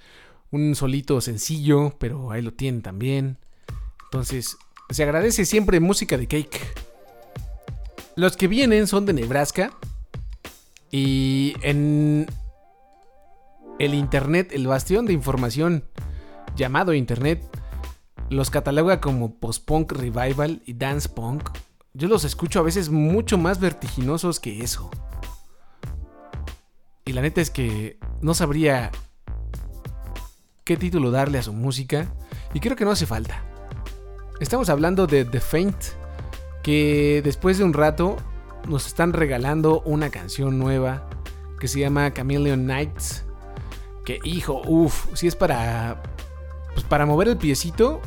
un 0.50 0.74
solito 0.76 1.22
sencillo, 1.22 1.96
pero 2.00 2.32
ahí 2.32 2.42
lo 2.42 2.54
tienen 2.54 2.82
también. 2.82 3.38
Entonces, 4.06 4.58
se 4.90 5.04
agradece 5.04 5.46
siempre 5.46 5.80
música 5.80 6.18
de 6.18 6.28
Cake. 6.28 6.60
Los 8.16 8.36
que 8.36 8.48
vienen 8.48 8.88
son 8.88 9.06
de 9.06 9.14
Nebraska 9.14 9.72
y 10.90 11.56
en 11.62 12.26
el 13.80 13.94
Internet, 13.94 14.52
el 14.54 14.68
bastión 14.68 15.06
de 15.06 15.14
información 15.14 15.86
llamado 16.56 16.94
Internet, 16.94 17.44
los 18.30 18.50
cataloga 18.50 19.02
como 19.02 19.36
post-punk 19.36 19.92
revival 19.92 20.62
y 20.66 20.74
dance 20.74 21.10
punk. 21.10 21.50
Yo 21.94 22.08
los 22.08 22.24
escucho 22.24 22.60
a 22.60 22.64
veces 22.64 22.90
mucho 22.90 23.38
más 23.38 23.60
vertiginosos 23.60 24.40
que 24.40 24.62
eso. 24.62 24.90
Y 27.06 27.14
la 27.14 27.22
neta 27.22 27.42
es 27.42 27.52
que 27.52 28.00
no 28.22 28.34
sabría 28.34 28.92
qué 30.64 30.76
título 30.76 31.12
darle 31.12 31.38
a 31.38 31.44
su 31.44 31.54
música 31.54 32.08
y 32.54 32.60
creo 32.60 32.76
que 32.76 32.86
no 32.86 32.92
hace 32.92 33.06
falta. 33.06 33.44
Estamos 34.40 34.70
hablando 34.70 35.08
de 35.08 35.24
The 35.24 35.40
Faint, 35.40 35.78
que 36.64 37.22
después 37.24 37.58
de 37.58 37.64
un 37.64 37.74
rato 37.74 38.18
nos 38.68 38.88
están 38.88 39.14
regalando 39.14 39.82
una 39.82 40.10
canción 40.10 40.58
nueva 40.58 41.08
que 41.60 41.68
se 41.68 41.80
llama 41.80 42.12
Chameleon 42.12 42.66
Nights. 42.66 43.25
Que 44.06 44.20
hijo, 44.24 44.62
uff, 44.66 45.08
si 45.16 45.28
es 45.28 45.36
para 45.36 46.02
pues 46.76 46.86
para 46.86 47.06
mover 47.06 47.30
el 47.30 47.38
piecito, 47.38 48.02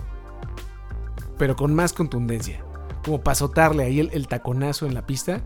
pero 1.38 1.57
con 1.57 1.74
más 1.74 1.92
contundencia. 1.92 2.62
Como 3.03 3.22
para 3.22 3.32
azotarle 3.32 3.84
ahí 3.84 4.01
el, 4.01 4.28
taconazo 4.28 4.86
en 4.86 4.94
la 4.94 5.07
pista. 5.07 5.42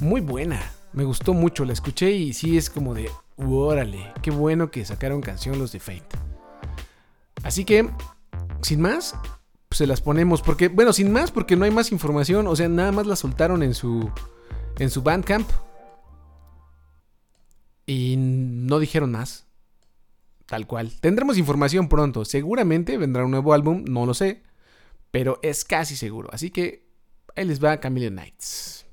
Muy 0.00 0.22
buena, 0.22 0.60
me 0.92 1.04
gustó 1.04 1.34
mucho, 1.34 1.64
la 1.66 1.74
escuché 1.74 2.12
y 2.12 2.32
sí 2.32 2.56
es 2.56 2.70
como 2.70 2.94
de, 2.94 3.10
órale, 3.36 4.12
qué 4.22 4.30
bueno 4.30 4.70
que 4.70 4.84
sacaron 4.84 5.20
canción 5.20 5.58
los 5.58 5.72
de 5.72 5.80
Fate. 5.80 6.08
Así 7.42 7.64
que, 7.64 7.88
sin 8.62 8.80
más, 8.80 9.14
se 9.70 9.86
las 9.86 10.00
ponemos, 10.00 10.40
porque, 10.40 10.68
bueno, 10.68 10.92
sin 10.94 11.12
más, 11.12 11.30
porque 11.30 11.56
no 11.56 11.64
hay 11.64 11.70
más 11.70 11.92
información, 11.92 12.46
o 12.46 12.56
sea, 12.56 12.68
nada 12.68 12.92
más 12.92 13.06
la 13.06 13.16
soltaron 13.16 13.62
en 13.62 13.74
su, 13.74 14.10
en 14.78 14.90
su 14.90 15.02
Bandcamp. 15.02 15.48
Y 17.86 18.16
no 18.16 18.78
dijeron 18.78 19.12
más. 19.12 19.45
Tal 20.46 20.66
cual. 20.66 20.92
Tendremos 21.00 21.38
información 21.38 21.88
pronto. 21.88 22.24
Seguramente 22.24 22.96
vendrá 22.98 23.24
un 23.24 23.32
nuevo 23.32 23.52
álbum, 23.52 23.84
no 23.86 24.06
lo 24.06 24.14
sé. 24.14 24.42
Pero 25.10 25.38
es 25.42 25.64
casi 25.64 25.96
seguro. 25.96 26.28
Así 26.32 26.50
que 26.50 26.86
ahí 27.34 27.44
les 27.44 27.62
va 27.62 27.80
Chameleon 27.80 28.14
Nights. 28.14 28.85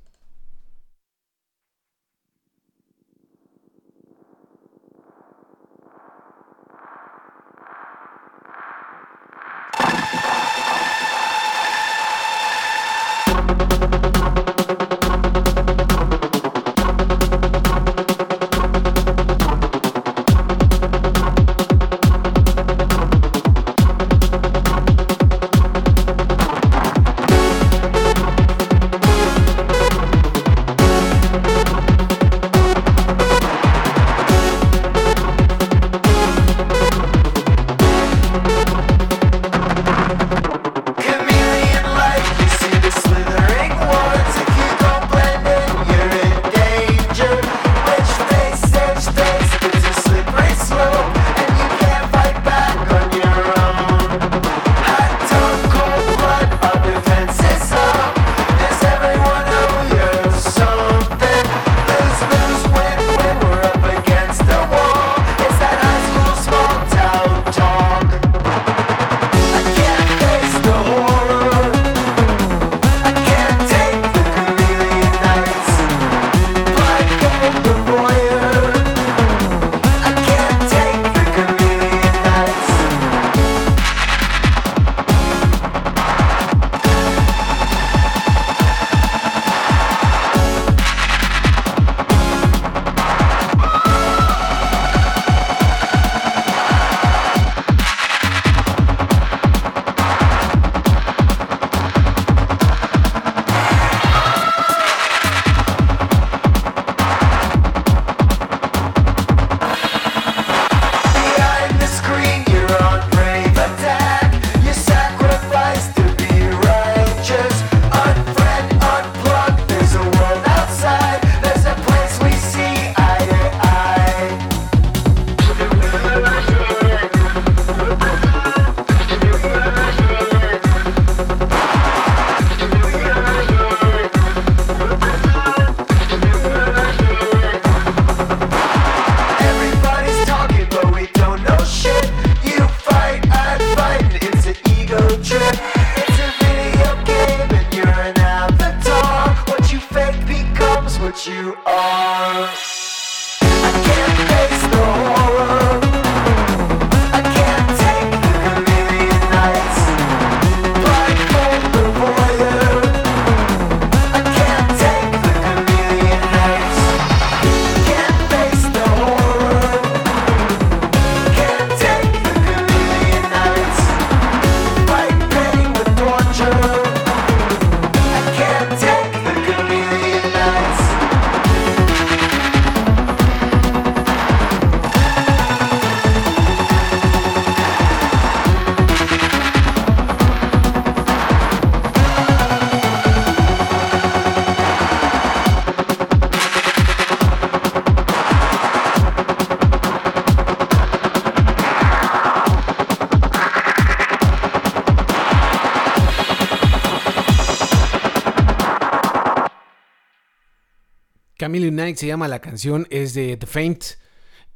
Night 211.84 211.98
se 211.98 212.08
llama 212.08 212.30
la 212.30 212.40
canción, 212.40 212.88
es 212.90 213.14
de 213.14 213.36
The 213.36 213.46
Faint 213.46 213.84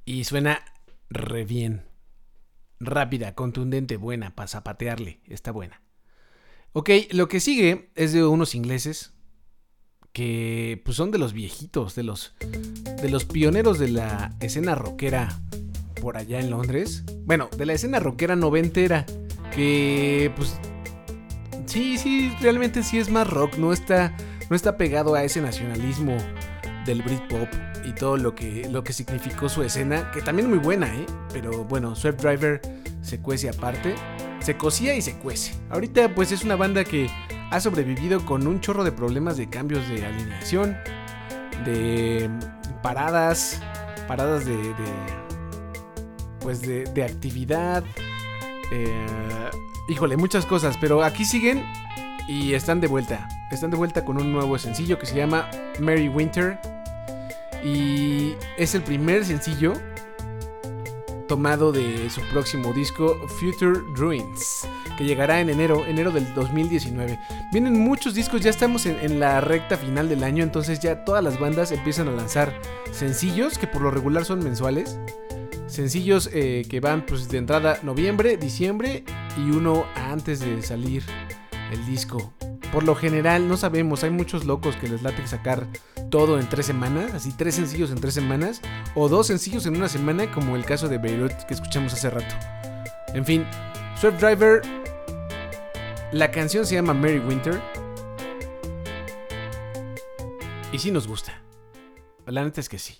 y 0.05 0.23
suena 0.23 0.63
re 1.09 1.43
bien. 1.43 1.83
Rápida, 2.79 3.35
contundente, 3.35 3.97
buena, 3.97 4.33
para 4.33 4.47
zapatearle, 4.47 5.19
está 5.27 5.51
buena. 5.51 5.81
Ok, 6.71 6.89
lo 7.11 7.27
que 7.27 7.41
sigue 7.41 7.89
es 7.95 8.13
de 8.13 8.25
unos 8.25 8.55
ingleses 8.55 9.13
que 10.13 10.81
pues 10.85 10.95
son 10.95 11.11
de 11.11 11.17
los 11.17 11.33
viejitos, 11.33 11.95
de 11.95 12.03
los 12.03 12.33
de 13.01 13.09
los 13.09 13.25
pioneros 13.25 13.77
de 13.77 13.89
la 13.89 14.35
escena 14.39 14.73
rockera 14.73 15.41
por 16.01 16.15
allá 16.15 16.39
en 16.39 16.49
Londres. 16.49 17.03
Bueno, 17.25 17.49
de 17.57 17.65
la 17.65 17.73
escena 17.73 17.99
rockera 17.99 18.37
noventera 18.37 19.05
que 19.53 20.31
pues 20.35 20.55
sí, 21.65 21.97
sí, 21.97 22.31
realmente 22.39 22.83
sí 22.83 22.99
es 22.99 23.09
más 23.09 23.29
rock, 23.29 23.57
no 23.57 23.73
está 23.73 24.15
no 24.49 24.55
está 24.55 24.77
pegado 24.77 25.15
a 25.15 25.25
ese 25.25 25.41
nacionalismo 25.41 26.15
del 26.87 27.03
Britpop 27.03 27.47
y 27.85 27.91
todo 27.93 28.17
lo 28.17 28.33
que 28.33 28.67
lo 28.71 28.83
que 28.83 28.93
significó 28.93 29.49
su 29.49 29.61
escena, 29.61 30.09
que 30.11 30.21
también 30.21 30.49
muy 30.49 30.57
buena, 30.57 30.87
¿eh? 30.87 31.05
Pero 31.31 31.65
bueno, 31.65 31.95
Swept 31.95 32.21
Driver 32.21 32.61
se 33.01 33.19
cuece 33.19 33.49
aparte, 33.49 33.93
se 34.39 34.57
cocía 34.57 34.95
y 34.95 35.01
se 35.01 35.17
cuece. 35.17 35.53
Ahorita 35.69 36.15
pues 36.15 36.31
es 36.31 36.43
una 36.43 36.55
banda 36.55 36.83
que 36.83 37.09
ha 37.51 37.59
sobrevivido 37.59 38.25
con 38.25 38.47
un 38.47 38.59
chorro 38.59 38.83
de 38.83 38.91
problemas 38.91 39.37
de 39.37 39.49
cambios 39.49 39.87
de 39.87 40.05
alineación, 40.05 40.75
de 41.65 42.29
paradas, 42.81 43.61
paradas 44.07 44.45
de, 44.45 44.57
de 44.57 44.73
pues 46.39 46.61
de, 46.61 46.85
de 46.85 47.03
actividad, 47.03 47.83
eh, 48.71 49.05
híjole, 49.89 50.17
muchas 50.17 50.45
cosas, 50.45 50.77
pero 50.79 51.03
aquí 51.03 51.25
siguen 51.25 51.63
y 52.27 52.53
están 52.53 52.79
de 52.79 52.87
vuelta. 52.87 53.27
Están 53.51 53.71
de 53.71 53.77
vuelta 53.77 54.03
con 54.03 54.17
un 54.17 54.31
nuevo 54.31 54.57
sencillo 54.57 54.99
que 54.99 55.05
se 55.05 55.15
llama 55.15 55.49
Merry 55.79 56.09
Winter 56.09 56.59
y 57.63 58.35
es 58.57 58.75
el 58.75 58.83
primer 58.83 59.25
sencillo 59.25 59.73
tomado 61.27 61.71
de 61.71 62.09
su 62.09 62.21
próximo 62.31 62.73
disco 62.73 63.15
Future 63.27 63.79
Ruins, 63.95 64.67
que 64.97 65.03
llegará 65.03 65.39
en 65.39 65.49
enero, 65.49 65.85
enero 65.85 66.11
del 66.11 66.33
2019. 66.33 67.19
Vienen 67.51 67.79
muchos 67.79 68.15
discos, 68.15 68.41
ya 68.41 68.49
estamos 68.49 68.85
en, 68.85 69.19
la 69.19 69.41
recta 69.41 69.77
final 69.77 70.09
del 70.09 70.23
año, 70.23 70.43
entonces 70.43 70.79
ya 70.79 71.03
todas 71.03 71.23
las 71.23 71.39
bandas 71.39 71.71
empiezan 71.71 72.07
a 72.07 72.11
lanzar 72.11 72.59
sencillos 72.91 73.57
que 73.57 73.67
por 73.67 73.81
lo 73.81 73.91
regular 73.91 74.25
son 74.25 74.43
mensuales. 74.43 74.97
Sencillos 75.67 76.29
eh, 76.33 76.65
que 76.69 76.79
van 76.79 77.05
pues 77.05 77.27
de 77.29 77.37
entrada 77.37 77.79
noviembre, 77.83 78.37
diciembre 78.37 79.03
y 79.37 79.51
uno 79.51 79.85
antes 79.95 80.39
de 80.39 80.61
salir 80.61 81.03
el 81.71 81.85
disco. 81.85 82.33
Por 82.77 82.83
lo 82.83 82.93
general 82.93 83.47
no 83.47 83.57
sabemos, 83.57 84.03
hay 84.03 84.11
muchos 84.11 84.45
locos 84.45 84.75
que 84.75 84.87
les 84.87 85.01
late 85.01 85.25
sacar 85.25 85.65
todo 86.11 86.39
en 86.39 86.47
tres 86.47 86.67
semanas, 86.67 87.11
así 87.15 87.33
tres 87.35 87.55
sencillos 87.55 87.89
en 87.89 87.99
tres 87.99 88.13
semanas, 88.13 88.61
o 88.93 89.09
dos 89.09 89.25
sencillos 89.25 89.65
en 89.65 89.77
una 89.77 89.89
semana, 89.89 90.31
como 90.31 90.55
el 90.55 90.63
caso 90.63 90.87
de 90.87 90.99
Beirut 90.99 91.33
que 91.47 91.55
escuchamos 91.55 91.93
hace 91.93 92.11
rato. 92.11 92.35
En 93.15 93.25
fin, 93.25 93.47
Swift 93.99 94.19
Driver, 94.19 94.61
la 96.11 96.29
canción 96.29 96.67
se 96.67 96.75
llama 96.75 96.93
Merry 96.93 97.17
Winter. 97.17 97.59
Y 100.71 100.77
sí 100.77 100.91
nos 100.91 101.07
gusta. 101.07 101.41
La 102.27 102.43
neta 102.43 102.61
es 102.61 102.69
que 102.69 102.77
sí. 102.77 102.99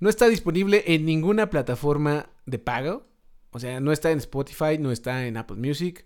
No 0.00 0.08
está 0.08 0.28
disponible 0.28 0.82
en 0.88 1.06
ninguna 1.06 1.50
plataforma 1.50 2.30
de 2.46 2.58
pago. 2.58 3.06
O 3.52 3.60
sea, 3.60 3.78
no 3.78 3.92
está 3.92 4.10
en 4.10 4.18
Spotify, 4.18 4.76
no 4.80 4.90
está 4.90 5.24
en 5.24 5.36
Apple 5.36 5.58
Music. 5.58 6.04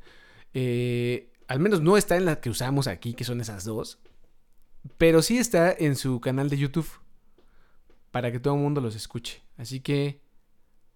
Eh, 0.52 1.27
al 1.48 1.60
menos 1.60 1.80
no 1.80 1.96
está 1.96 2.16
en 2.16 2.26
la 2.26 2.40
que 2.40 2.50
usamos 2.50 2.86
aquí, 2.86 3.14
que 3.14 3.24
son 3.24 3.40
esas 3.40 3.64
dos. 3.64 3.98
Pero 4.98 5.22
sí 5.22 5.38
está 5.38 5.72
en 5.72 5.96
su 5.96 6.20
canal 6.20 6.50
de 6.50 6.58
YouTube. 6.58 6.88
Para 8.10 8.30
que 8.30 8.38
todo 8.38 8.54
el 8.54 8.60
mundo 8.60 8.80
los 8.80 8.94
escuche. 8.94 9.42
Así 9.56 9.80
que 9.80 10.22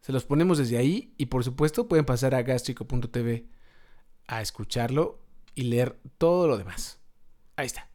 se 0.01 0.13
los 0.13 0.25
ponemos 0.25 0.59
desde 0.59 0.79
ahí. 0.79 1.15
Y 1.17 1.27
por 1.27 1.43
supuesto 1.43 1.89
pueden 1.89 2.05
pasar 2.05 2.35
a 2.35 2.43
gastrico.tv 2.43 3.49
a 4.27 4.43
escucharlo 4.43 5.19
y 5.55 5.65
leer 5.65 5.99
todo 6.19 6.47
lo 6.47 6.59
demás. 6.59 7.01
Ahí 7.57 7.67
está. 7.67 7.92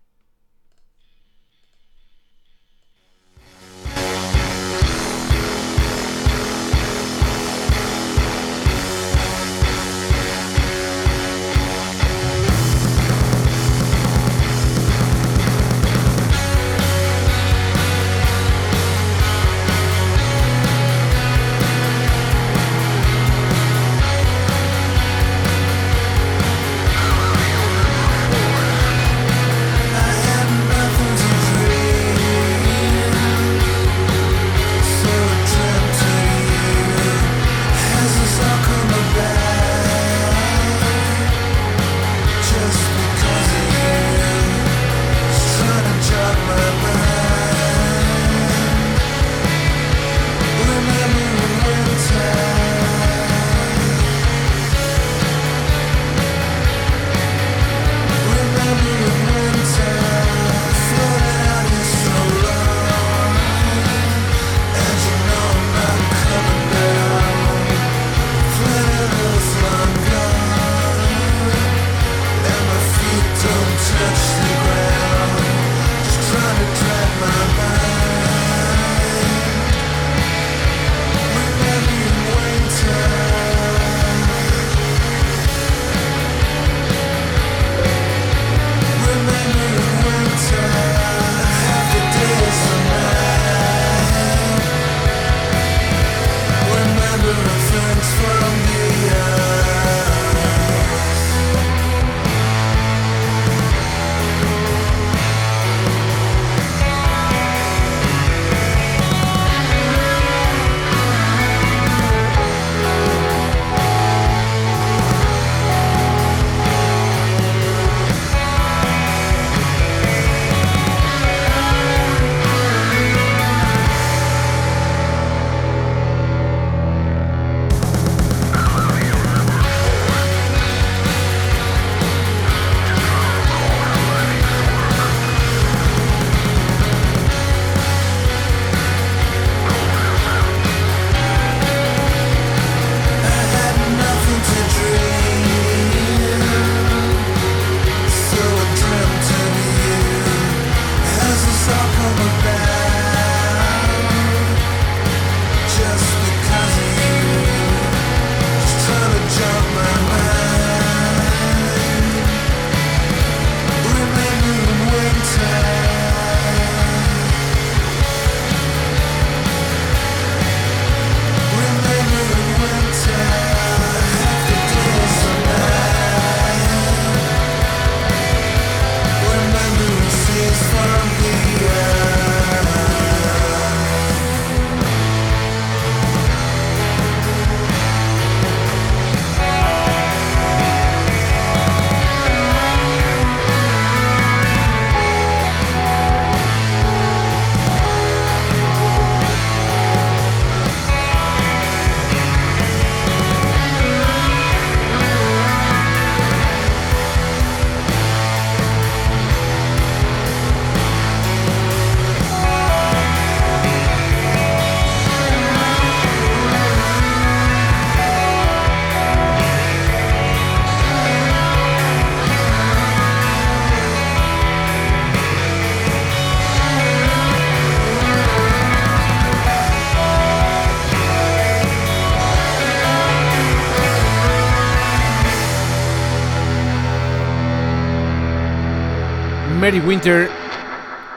Winter 239.97 240.29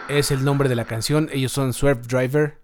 es 0.09 0.31
el 0.31 0.43
nombre 0.43 0.71
de 0.71 0.75
la 0.75 0.87
canción. 0.87 1.29
Ellos 1.35 1.53
son 1.53 1.75
Swerve 1.75 2.01
Driver. 2.01 2.63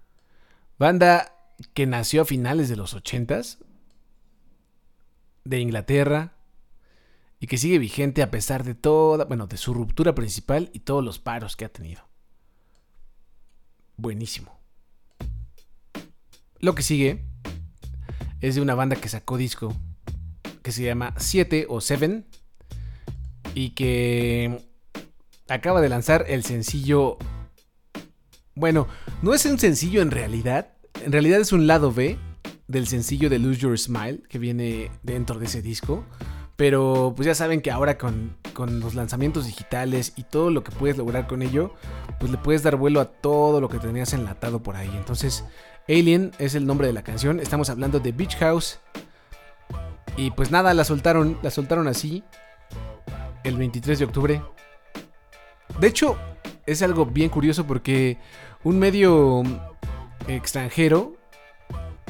Banda 0.79 1.31
que 1.75 1.85
nació 1.85 2.23
a 2.23 2.25
finales 2.25 2.71
de 2.71 2.77
los 2.77 2.97
80s. 2.97 3.59
De 5.45 5.61
Inglaterra. 5.61 6.33
Y 7.39 7.49
que 7.49 7.59
sigue 7.59 7.79
vigente 7.79 8.23
a 8.23 8.31
pesar 8.31 8.65
de 8.65 8.75
toda, 8.75 9.27
bueno, 9.27 9.47
de 9.47 9.59
su 9.59 9.75
ruptura 9.75 10.15
principal 10.15 10.71
y 10.73 10.81
todos 10.81 11.05
los 11.05 11.19
paros 11.19 11.55
que 11.55 11.67
ha 11.67 11.69
tenido. 11.69 12.09
Buenísimo. 13.99 14.59
Lo 16.61 16.75
que 16.75 16.83
sigue 16.83 17.27
es 18.41 18.55
de 18.55 18.63
una 18.63 18.75
banda 18.75 18.97
que 18.97 19.11
sacó 19.11 19.37
disco 19.37 19.77
que 20.63 20.73
se 20.73 20.83
llama 20.83 21.13
7 21.19 21.67
o 21.69 21.83
7 21.83 22.25
y 23.55 23.71
que 23.71 24.66
acaba 25.49 25.81
de 25.81 25.89
lanzar 25.89 26.25
el 26.29 26.45
sencillo. 26.45 27.19
Bueno, 28.55 28.89
no 29.23 29.35
es 29.35 29.45
un 29.47 29.59
sencillo 29.59 30.03
en 30.03 30.11
realidad, 30.11 30.69
en 31.05 31.13
realidad 31.13 31.41
es 31.41 31.53
un 31.53 31.67
lado 31.67 31.93
B 31.93 32.19
del 32.69 32.87
sencillo 32.87 33.31
de 33.31 33.39
Lose 33.39 33.61
Your 33.61 33.79
Smile 33.79 34.23
que 34.29 34.39
viene 34.39 34.91
dentro 35.03 35.39
de 35.39 35.47
ese 35.47 35.63
disco. 35.63 36.05
Pero 36.57 37.13
pues 37.15 37.27
ya 37.27 37.35
saben 37.35 37.61
que 37.61 37.71
ahora 37.71 37.99
con, 37.99 38.35
con, 38.55 38.81
los 38.81 38.95
lanzamientos 38.95 39.45
digitales 39.45 40.15
y 40.17 40.23
todo 40.23 40.51
lo 40.51 40.65
que 40.65 40.73
puedes 40.73 40.97
lograr 40.97 41.27
con 41.27 41.43
ello, 41.43 41.75
pues 42.19 42.33
le 42.33 42.39
puedes 42.39 42.63
dar 42.63 42.77
vuelo 42.77 43.01
a 43.03 43.13
todo 43.13 43.61
lo 43.61 43.69
que 43.69 43.79
tenías 43.79 44.15
enlatado 44.15 44.63
por 44.63 44.75
ahí. 44.75 44.91
Entonces, 44.97 45.45
Alien 45.87 46.33
es 46.39 46.55
el 46.55 46.67
nombre 46.67 46.87
de 46.87 46.95
la 46.95 47.05
canción. 47.05 47.41
Estamos 47.41 47.69
hablando 47.69 48.01
de 48.01 48.13
Beach 48.13 48.37
House. 48.39 48.81
Y 50.17 50.31
pues 50.31 50.51
nada, 50.51 50.73
la 50.73 50.85
soltaron, 50.85 51.39
la 51.43 51.51
soltaron 51.51 51.89
así 51.89 52.25
el 53.45 53.59
23 53.59 53.99
de 53.99 54.05
octubre. 54.07 54.43
De 55.81 55.89
hecho, 55.89 56.17
es 56.67 56.83
algo 56.83 57.07
bien 57.07 57.31
curioso 57.31 57.67
porque 57.67 58.19
un 58.65 58.79
medio 58.79 59.43
extranjero, 60.27 61.17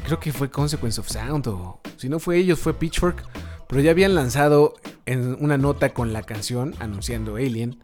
creo 0.04 0.20
que 0.20 0.32
fue 0.32 0.50
Consequence 0.50 1.00
of 1.00 1.08
Sound 1.08 1.46
o 1.48 1.80
si 1.96 2.08
no 2.08 2.18
fue 2.18 2.38
ellos, 2.38 2.58
fue 2.58 2.74
Pitchfork, 2.74 3.22
pero 3.68 3.80
ya 3.80 3.90
habían 3.90 4.14
lanzado 4.14 4.74
en 5.06 5.36
una 5.42 5.58
nota 5.58 5.92
con 5.92 6.12
la 6.12 6.22
canción 6.22 6.74
anunciando 6.78 7.36
Alien, 7.36 7.78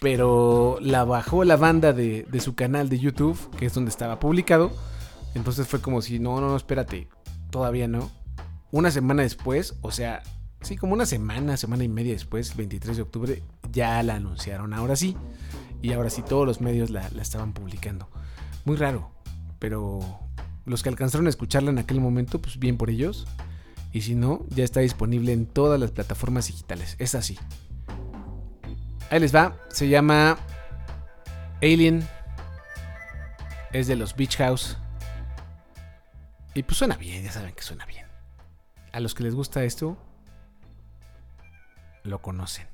pero 0.00 0.78
la 0.80 1.04
bajó 1.04 1.44
la 1.44 1.56
banda 1.56 1.92
de, 1.92 2.26
de 2.30 2.40
su 2.40 2.54
canal 2.54 2.88
de 2.88 2.98
YouTube, 2.98 3.38
que 3.56 3.66
es 3.66 3.74
donde 3.74 3.90
estaba 3.90 4.18
publicado. 4.18 4.72
Entonces 5.34 5.66
fue 5.68 5.80
como 5.80 6.00
si, 6.02 6.18
no, 6.18 6.40
no, 6.40 6.48
no, 6.48 6.56
espérate, 6.56 7.08
todavía 7.50 7.86
no. 7.86 8.10
Una 8.72 8.90
semana 8.90 9.22
después, 9.22 9.74
o 9.82 9.92
sea, 9.92 10.22
sí, 10.62 10.76
como 10.76 10.94
una 10.94 11.06
semana, 11.06 11.56
semana 11.56 11.84
y 11.84 11.88
media 11.88 12.12
después, 12.12 12.56
23 12.56 12.96
de 12.96 13.02
octubre, 13.02 13.42
ya 13.72 14.02
la 14.02 14.16
anunciaron, 14.16 14.72
ahora 14.72 14.96
sí. 14.96 15.16
Y 15.82 15.92
ahora 15.92 16.10
sí, 16.10 16.22
todos 16.22 16.46
los 16.46 16.60
medios 16.60 16.90
la, 16.90 17.06
estaban 17.20 17.52
publicando. 17.52 18.08
Muy 18.64 18.76
raro, 18.76 19.10
pero 19.58 20.00
los 20.66 20.82
que 20.82 20.88
alcanzaron 20.88 21.26
a 21.26 21.30
escucharla 21.30 21.70
en 21.70 21.78
aquel 21.78 22.00
momento, 22.00 22.40
pues 22.40 22.58
bien 22.58 22.76
por 22.76 22.90
ellos. 22.90 23.26
Y 23.92 24.02
si 24.02 24.14
no, 24.14 24.44
ya 24.50 24.62
está 24.62 24.80
disponible 24.80 25.32
en 25.32 25.46
todas 25.46 25.80
las 25.80 25.90
plataformas 25.90 26.46
digitales. 26.46 26.96
Es 26.98 27.14
así. 27.14 27.38
Ahí 29.10 29.18
les 29.18 29.34
va. 29.34 29.56
Se 29.70 29.88
llama 29.88 30.38
Alien. 31.60 32.06
Es 33.72 33.88
de 33.88 33.96
los 33.96 34.14
Beach 34.14 34.36
House. 34.36 34.76
Y 36.54 36.62
pues 36.62 36.78
suena 36.78 36.96
bien, 36.96 37.24
ya 37.24 37.32
saben 37.32 37.54
que 37.54 37.62
suena 37.62 37.86
bien. 37.86 38.06
A 38.92 39.00
los 39.00 39.14
que 39.14 39.22
les 39.22 39.34
gusta 39.34 39.64
esto, 39.64 39.96
lo 42.02 42.20
conocen. 42.20 42.68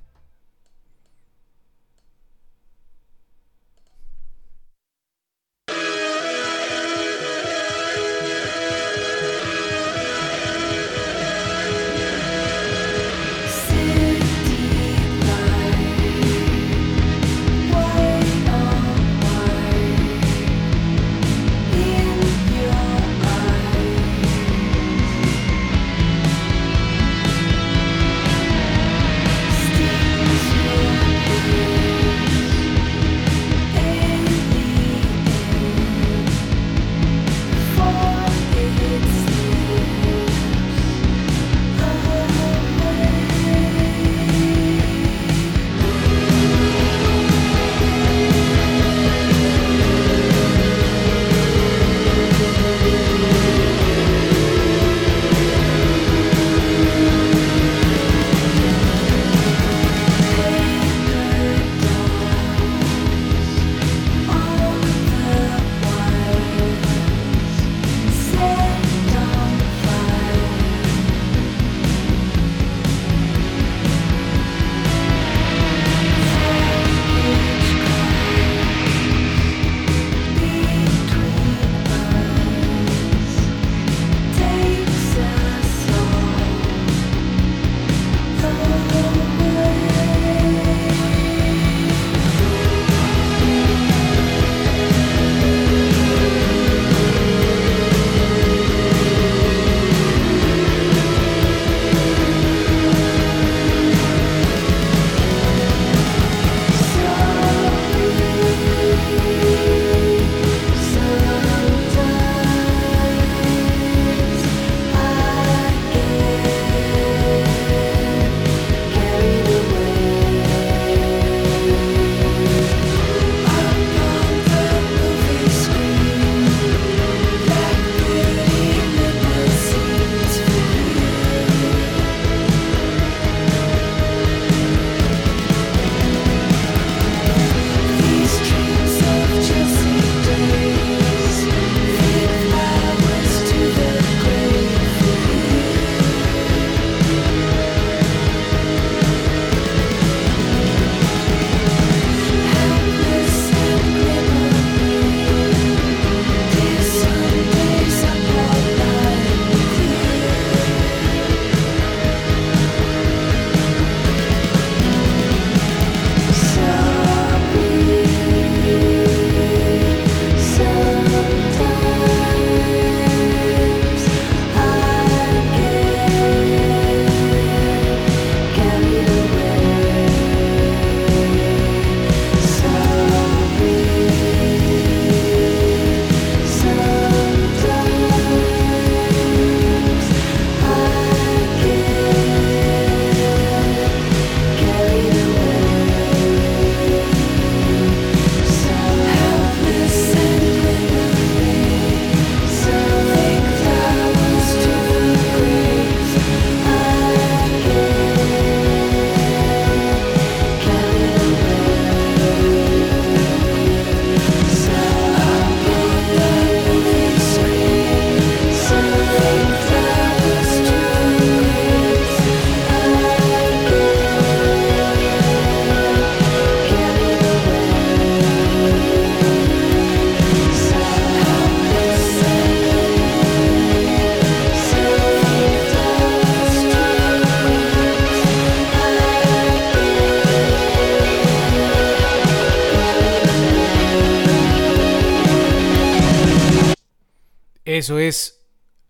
Eso 247.86 248.00
es 248.00 248.40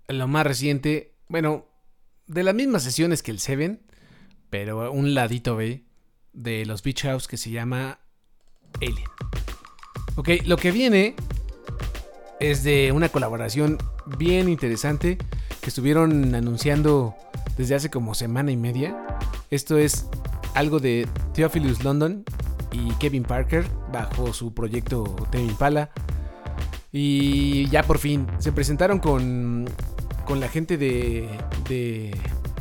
lo 0.09 0.26
más 0.26 0.47
reciente, 0.47 1.12
bueno, 1.28 1.66
de 2.26 2.42
las 2.42 2.55
mismas 2.55 2.82
sesiones 2.82 3.22
que 3.22 3.30
el 3.30 3.40
Seven, 3.40 3.82
pero 4.49 4.90
un 4.90 5.12
ladito 5.12 5.55
B 5.55 5.84
de 6.32 6.64
los 6.64 6.82
Beach 6.82 7.03
House 7.03 7.28
que 7.28 7.36
se 7.36 7.51
llama 7.51 7.99
Alien. 8.80 9.11
Ok, 10.14 10.30
lo 10.47 10.57
que 10.57 10.70
viene 10.70 11.14
es 12.40 12.64
de 12.64 12.90
una 12.90 13.11
colaboración 13.11 13.76
bien 14.16 14.49
interesante 14.49 15.18
que 15.61 15.68
estuvieron 15.68 16.34
anunciando 16.34 17.14
desde 17.59 17.74
hace 17.74 17.90
como 17.90 18.14
semana 18.14 18.51
y 18.51 18.57
media. 18.57 18.97
Esto 19.51 19.76
es 19.76 20.07
algo 20.55 20.80
de 20.80 21.07
Theophilus 21.34 21.84
London 21.84 22.24
y 22.72 22.94
Kevin 22.94 23.24
Parker 23.24 23.66
bajo 23.92 24.32
su 24.32 24.55
proyecto 24.55 25.05
Tame 25.30 25.44
Impala. 25.44 25.90
Y 26.99 27.68
ya 27.68 27.82
por 27.82 27.99
fin 27.99 28.26
se 28.38 28.53
presentaron 28.53 29.01
con, 29.01 29.66
con 30.24 30.40
la 30.40 30.49
gente 30.49 30.78
de, 30.78 31.28
de 31.68 32.16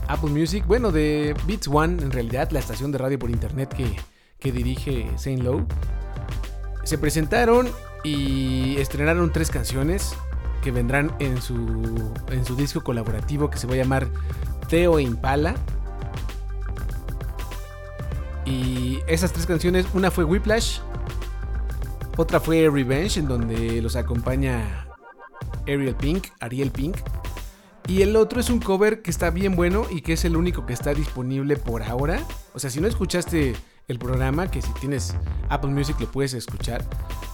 Apple 0.10 0.32
Music, 0.32 0.66
bueno, 0.68 0.92
de 0.92 1.34
Beats 1.48 1.70
One 1.70 2.04
en 2.04 2.12
realidad, 2.12 2.50
la 2.52 2.60
estación 2.60 2.92
de 2.92 2.98
radio 2.98 3.18
por 3.18 3.30
internet 3.30 3.74
que, 3.74 3.96
que 4.38 4.52
dirige 4.52 5.10
Saint 5.16 5.42
Lowe. 5.42 5.66
Se 6.84 6.98
presentaron 6.98 7.70
y 8.04 8.76
estrenaron 8.76 9.32
tres 9.32 9.50
canciones 9.50 10.14
que 10.62 10.72
vendrán 10.72 11.16
en 11.20 11.42
su, 11.42 11.56
en 12.30 12.44
su 12.44 12.58
disco 12.58 12.84
colaborativo 12.84 13.50
que 13.50 13.58
se 13.58 13.68
va 13.68 13.76
a 13.76 13.78
llamar 13.78 14.06
Teo 14.68 15.00
Impala. 15.00 15.56
Y 18.44 19.00
esas 19.08 19.32
tres 19.32 19.46
canciones, 19.46 19.86
una 19.94 20.12
fue 20.12 20.26
Whiplash, 20.26 20.80
otra 22.18 22.39
fue 22.39 22.70
Revenge, 22.70 23.20
en 23.20 23.28
donde 23.28 23.82
los 23.82 23.95
acompaña 23.95 24.88
Ariel 25.63 25.95
Pink, 25.95 26.28
Ariel 26.39 26.72
Pink. 26.72 26.97
Y 27.88 28.01
el 28.01 28.16
otro 28.16 28.39
es 28.39 28.49
un 28.49 28.59
cover 28.59 29.01
que 29.01 29.11
está 29.11 29.30
bien 29.30 29.55
bueno 29.55 29.86
y 29.91 30.01
que 30.01 30.13
es 30.13 30.26
el 30.26 30.36
único 30.36 30.66
que 30.66 30.74
está 30.74 30.93
disponible 30.93 31.55
por 31.57 31.84
ahora. 31.84 32.24
O 32.53 32.59
sea, 32.59 32.70
si 32.70 32.82
no 32.82 32.88
escuchaste 32.88 33.53
el 33.88 33.99
programa, 33.99 34.49
que 34.49 34.61
si 34.61 34.72
tienes 34.74 35.16
Apple 35.49 35.70
Music 35.70 35.97
lo 35.99 36.11
puedes 36.11 36.34
escuchar. 36.34 36.84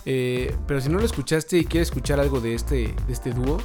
Eh, 0.05 0.55
pero 0.67 0.81
si 0.81 0.89
no 0.89 0.99
lo 0.99 1.05
escuchaste 1.05 1.57
y 1.57 1.65
quieres 1.65 1.89
escuchar 1.89 2.19
algo 2.19 2.41
de 2.41 2.55
este, 2.55 2.93
de 3.07 3.13
este 3.13 3.31
dúo, 3.31 3.59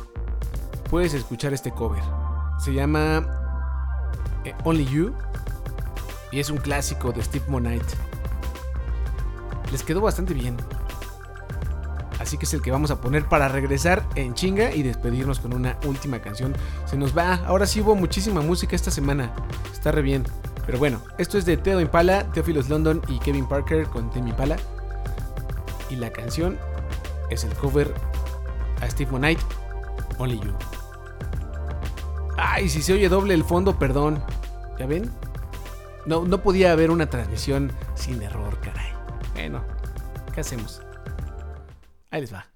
puedes 0.88 1.14
escuchar 1.14 1.52
este 1.52 1.72
cover. 1.72 2.02
Se 2.62 2.72
llama 2.72 3.26
eh, 4.44 4.54
Only 4.64 4.84
You 4.86 5.12
y 6.30 6.38
es 6.38 6.50
un 6.50 6.58
clásico 6.58 7.10
de 7.10 7.22
Steve 7.22 7.44
Monite. 7.48 7.86
Les 9.72 9.82
quedó 9.82 10.00
bastante 10.00 10.34
bien. 10.34 10.56
Así 12.18 12.38
que 12.38 12.46
es 12.46 12.54
el 12.54 12.62
que 12.62 12.70
vamos 12.70 12.90
a 12.90 13.00
poner 13.00 13.26
para 13.26 13.48
regresar 13.48 14.06
en 14.14 14.34
chinga 14.34 14.72
y 14.72 14.82
despedirnos 14.82 15.40
con 15.40 15.54
una 15.54 15.76
última 15.86 16.20
canción. 16.20 16.54
Se 16.86 16.96
nos 16.96 17.16
va. 17.16 17.34
Ahora 17.46 17.66
sí 17.66 17.80
hubo 17.80 17.94
muchísima 17.94 18.40
música 18.40 18.74
esta 18.74 18.90
semana. 18.90 19.34
Está 19.72 19.92
re 19.92 20.02
bien. 20.02 20.24
Pero 20.64 20.78
bueno, 20.78 21.00
esto 21.18 21.38
es 21.38 21.44
de 21.44 21.56
Teo 21.56 21.80
Impala, 21.80 22.24
Theophilus 22.32 22.68
London 22.68 23.00
y 23.08 23.18
Kevin 23.20 23.46
Parker 23.46 23.86
con 23.86 24.10
Tame 24.10 24.30
Impala. 24.30 24.56
Y 25.90 25.96
la 25.96 26.10
canción 26.10 26.58
es 27.30 27.44
el 27.44 27.54
cover 27.54 27.94
a 28.80 28.90
Steve 28.90 29.10
Monite, 29.10 29.42
Only 30.18 30.40
You. 30.40 30.52
Ay, 32.36 32.68
si 32.68 32.82
se 32.82 32.92
oye 32.92 33.08
doble 33.08 33.34
el 33.34 33.44
fondo, 33.44 33.78
perdón. 33.78 34.22
¿Ya 34.78 34.86
ven? 34.86 35.10
No, 36.04 36.24
no 36.24 36.42
podía 36.42 36.72
haber 36.72 36.90
una 36.90 37.08
transmisión 37.08 37.72
sin 37.94 38.22
error, 38.22 38.58
caray. 38.60 38.92
Bueno, 39.34 39.62
¿qué 40.34 40.40
hacemos? 40.40 40.82
Ahí 42.11 42.20
les 42.20 42.32
va. 42.32 42.55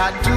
had 0.00 0.29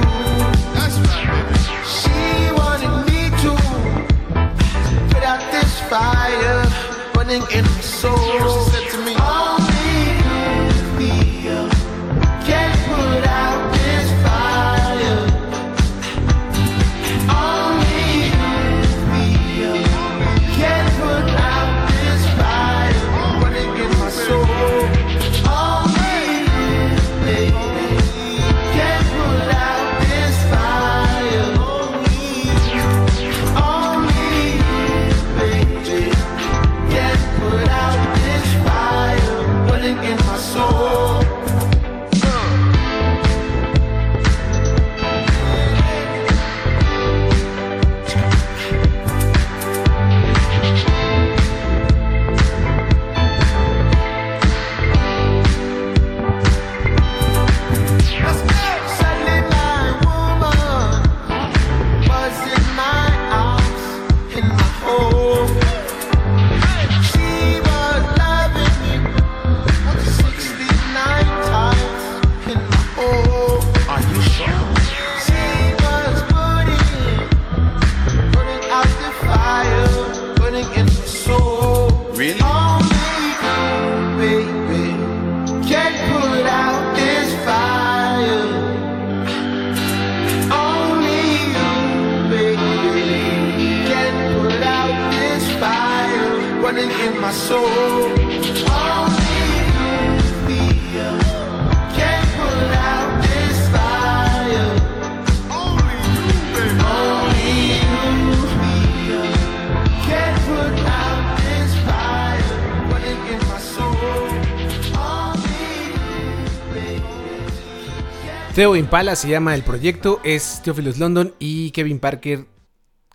Theo 118.54 118.76
Impala 118.76 119.16
se 119.16 119.28
llama 119.28 119.56
el 119.56 119.64
proyecto, 119.64 120.20
es 120.22 120.62
Theophilus 120.62 120.98
London 120.98 121.34
y 121.40 121.72
Kevin 121.72 121.98
Parker 121.98 122.46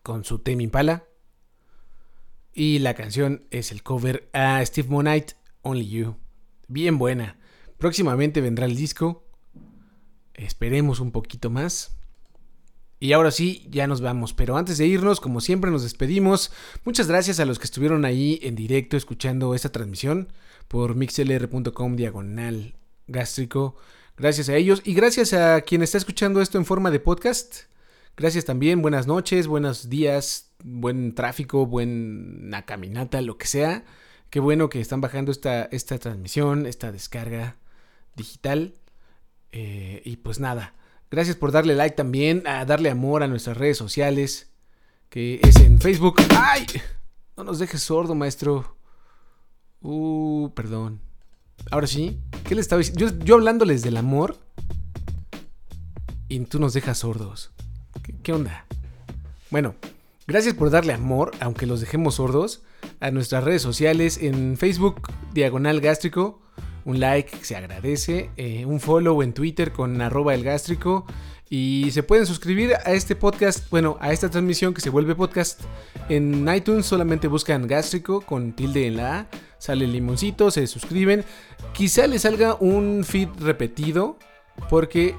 con 0.04 0.26
su 0.26 0.40
Tame 0.40 0.64
Impala. 0.64 1.06
Y 2.54 2.80
la 2.80 2.94
canción 2.94 3.48
es 3.50 3.72
el 3.72 3.82
cover 3.82 4.30
a 4.34 4.62
Steve 4.66 4.90
Monite, 4.90 5.36
Only 5.62 5.88
You. 5.88 6.18
Bien 6.68 6.98
buena. 6.98 7.40
Próximamente 7.78 8.42
vendrá 8.42 8.66
el 8.66 8.76
disco. 8.76 9.24
Esperemos 10.34 11.00
un 11.00 11.14
poquito 11.14 11.50
más. 11.50 11.96
Y 13.00 13.14
ahora 13.14 13.32
sí, 13.32 13.66
ya 13.70 13.88
nos 13.88 14.02
vamos. 14.02 14.34
Pero 14.34 14.58
antes 14.58 14.78
de 14.78 14.88
irnos, 14.88 15.22
como 15.22 15.40
siempre, 15.40 15.72
nos 15.72 15.84
despedimos. 15.84 16.52
Muchas 16.84 17.08
gracias 17.08 17.40
a 17.40 17.46
los 17.46 17.60
que 17.60 17.66
estuvieron 17.66 18.04
ahí 18.04 18.42
en 18.44 18.56
directo 18.56 18.98
escuchando 18.98 19.56
esta 19.56 19.72
transmisión 19.72 20.34
por 20.68 20.96
mixlr.com 20.96 21.96
diagonal 21.96 22.76
gástrico. 23.08 23.78
Gracias 24.20 24.50
a 24.50 24.56
ellos 24.58 24.82
y 24.84 24.94
gracias 24.94 25.32
a 25.32 25.62
quien 25.62 25.82
está 25.82 25.98
escuchando 25.98 26.42
esto 26.42 26.58
en 26.58 26.66
forma 26.66 26.92
de 26.92 27.00
podcast. 27.00 27.62
Gracias 28.18 28.44
también, 28.44 28.82
buenas 28.82 29.08
noches, 29.08 29.48
buenos 29.48 29.90
días, 29.90 30.52
buen 30.62 31.16
tráfico, 31.16 31.66
buena 31.66 32.66
caminata, 32.66 33.22
lo 33.22 33.38
que 33.38 33.48
sea. 33.48 33.86
Qué 34.30 34.42
bueno 34.42 34.68
que 34.68 34.82
están 34.82 35.00
bajando 35.00 35.32
esta, 35.32 35.64
esta 35.72 35.98
transmisión, 36.00 36.66
esta 36.66 36.92
descarga 36.92 37.56
digital. 38.18 38.74
Eh, 39.54 40.02
y 40.04 40.18
pues 40.18 40.42
nada, 40.42 40.76
gracias 41.10 41.38
por 41.38 41.54
darle 41.54 41.74
like 41.76 41.96
también, 41.96 42.46
a 42.46 42.66
darle 42.66 42.90
amor 42.90 43.24
a 43.24 43.28
nuestras 43.28 43.56
redes 43.56 43.78
sociales, 43.78 44.52
que 45.08 45.40
es 45.42 45.56
en 45.62 45.80
Facebook. 45.80 46.18
¡Ay! 46.38 46.66
No 47.38 47.46
nos 47.46 47.58
dejes 47.60 47.84
sordo, 47.84 48.16
maestro. 48.16 48.76
Uh, 49.80 50.50
perdón. 50.54 51.09
Ahora 51.72 51.88
sí, 51.88 52.20
¿qué 52.46 52.56
le 52.56 52.62
estaba 52.62 52.80
diciendo? 52.80 53.24
Yo, 53.24 53.36
hablándoles 53.36 53.82
del 53.82 53.98
amor 53.98 54.38
y 56.28 56.40
tú 56.42 56.60
nos 56.60 56.74
dejas 56.74 57.00
sordos. 57.00 57.52
¿Qué, 58.04 58.16
qué 58.22 58.34
onda? 58.34 58.66
Bueno, 59.52 59.76
gracias 60.28 60.54
por 60.56 60.70
darle 60.70 60.94
amor, 60.94 61.32
aunque 61.40 61.66
los 61.66 61.80
dejemos 61.82 62.16
sordos, 62.16 62.64
a 63.00 63.12
nuestras 63.12 63.44
redes 63.44 63.62
sociales 63.62 64.18
en 64.22 64.58
Facebook, 64.58 65.12
Diagonal 65.34 65.82
Gástrico. 65.82 66.42
Un 66.86 67.00
like 67.00 67.44
se 67.44 67.56
agradece, 67.56 68.32
eh, 68.38 68.66
un 68.66 68.80
follow 68.80 69.22
en 69.22 69.34
Twitter 69.34 69.72
con 69.72 70.02
arroba 70.02 70.34
el 70.34 70.44
gástrico 70.44 71.06
y 71.50 71.90
se 71.92 72.04
pueden 72.04 72.28
suscribir 72.28 72.74
a 72.76 72.92
este 72.92 73.16
podcast, 73.16 73.70
bueno, 73.72 73.98
a 74.00 74.12
esta 74.12 74.30
transmisión 74.30 74.74
que 74.74 74.82
se 74.82 74.92
vuelve 74.92 75.16
podcast 75.16 75.62
en 76.08 76.48
iTunes, 76.54 76.86
solamente 76.86 77.28
buscan 77.28 77.68
gástrico 77.68 78.22
con 78.22 78.54
tilde 78.54 78.86
en 78.86 78.98
la 78.98 79.20
A, 79.20 79.28
sale 79.58 79.86
el 79.86 79.94
limoncito, 79.94 80.52
se 80.52 80.68
suscriben, 80.68 81.26
quizá 81.74 82.06
les 82.06 82.22
salga 82.22 82.56
un 82.60 83.04
feed 83.04 83.30
repetido 83.40 84.18
porque 84.70 85.16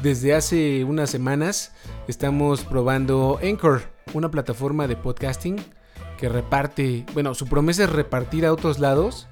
desde 0.00 0.34
hace 0.34 0.84
unas 0.84 1.10
semanas 1.10 1.72
estamos 2.06 2.62
probando 2.62 3.40
Anchor, 3.42 3.82
una 4.12 4.30
plataforma 4.30 4.86
de 4.86 4.96
podcasting 4.96 5.56
que 6.18 6.28
reparte, 6.28 7.04
bueno, 7.14 7.34
su 7.34 7.46
promesa 7.46 7.84
es 7.84 7.90
repartir 7.90 8.46
a 8.46 8.52
otros 8.52 8.78
lados 8.78 9.26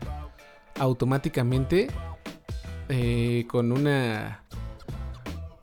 automáticamente 0.78 1.88
eh, 2.88 3.45
con 3.49 3.70
una 3.70 4.41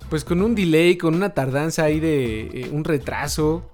pues 0.09 0.23
con 0.23 0.41
un 0.41 0.55
delay, 0.55 0.97
con 0.97 1.15
una 1.15 1.33
tardanza 1.33 1.83
ahí 1.83 1.99
de 1.99 2.41
eh, 2.41 2.69
un 2.71 2.83
retraso. 2.83 3.69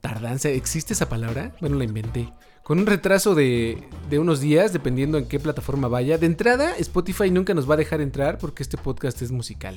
Tardanza, 0.00 0.48
¿existe 0.50 0.92
esa 0.92 1.08
palabra? 1.08 1.56
Bueno, 1.60 1.76
la 1.76 1.84
inventé. 1.84 2.32
Con 2.62 2.78
un 2.78 2.86
retraso 2.86 3.34
de, 3.34 3.88
de 4.08 4.18
unos 4.18 4.40
días, 4.40 4.72
dependiendo 4.72 5.18
en 5.18 5.26
qué 5.26 5.40
plataforma 5.40 5.88
vaya. 5.88 6.16
De 6.16 6.26
entrada, 6.26 6.76
Spotify 6.78 7.30
nunca 7.30 7.54
nos 7.54 7.68
va 7.68 7.74
a 7.74 7.78
dejar 7.78 8.00
entrar 8.00 8.38
porque 8.38 8.62
este 8.62 8.76
podcast 8.76 9.20
es 9.20 9.32
musical. 9.32 9.76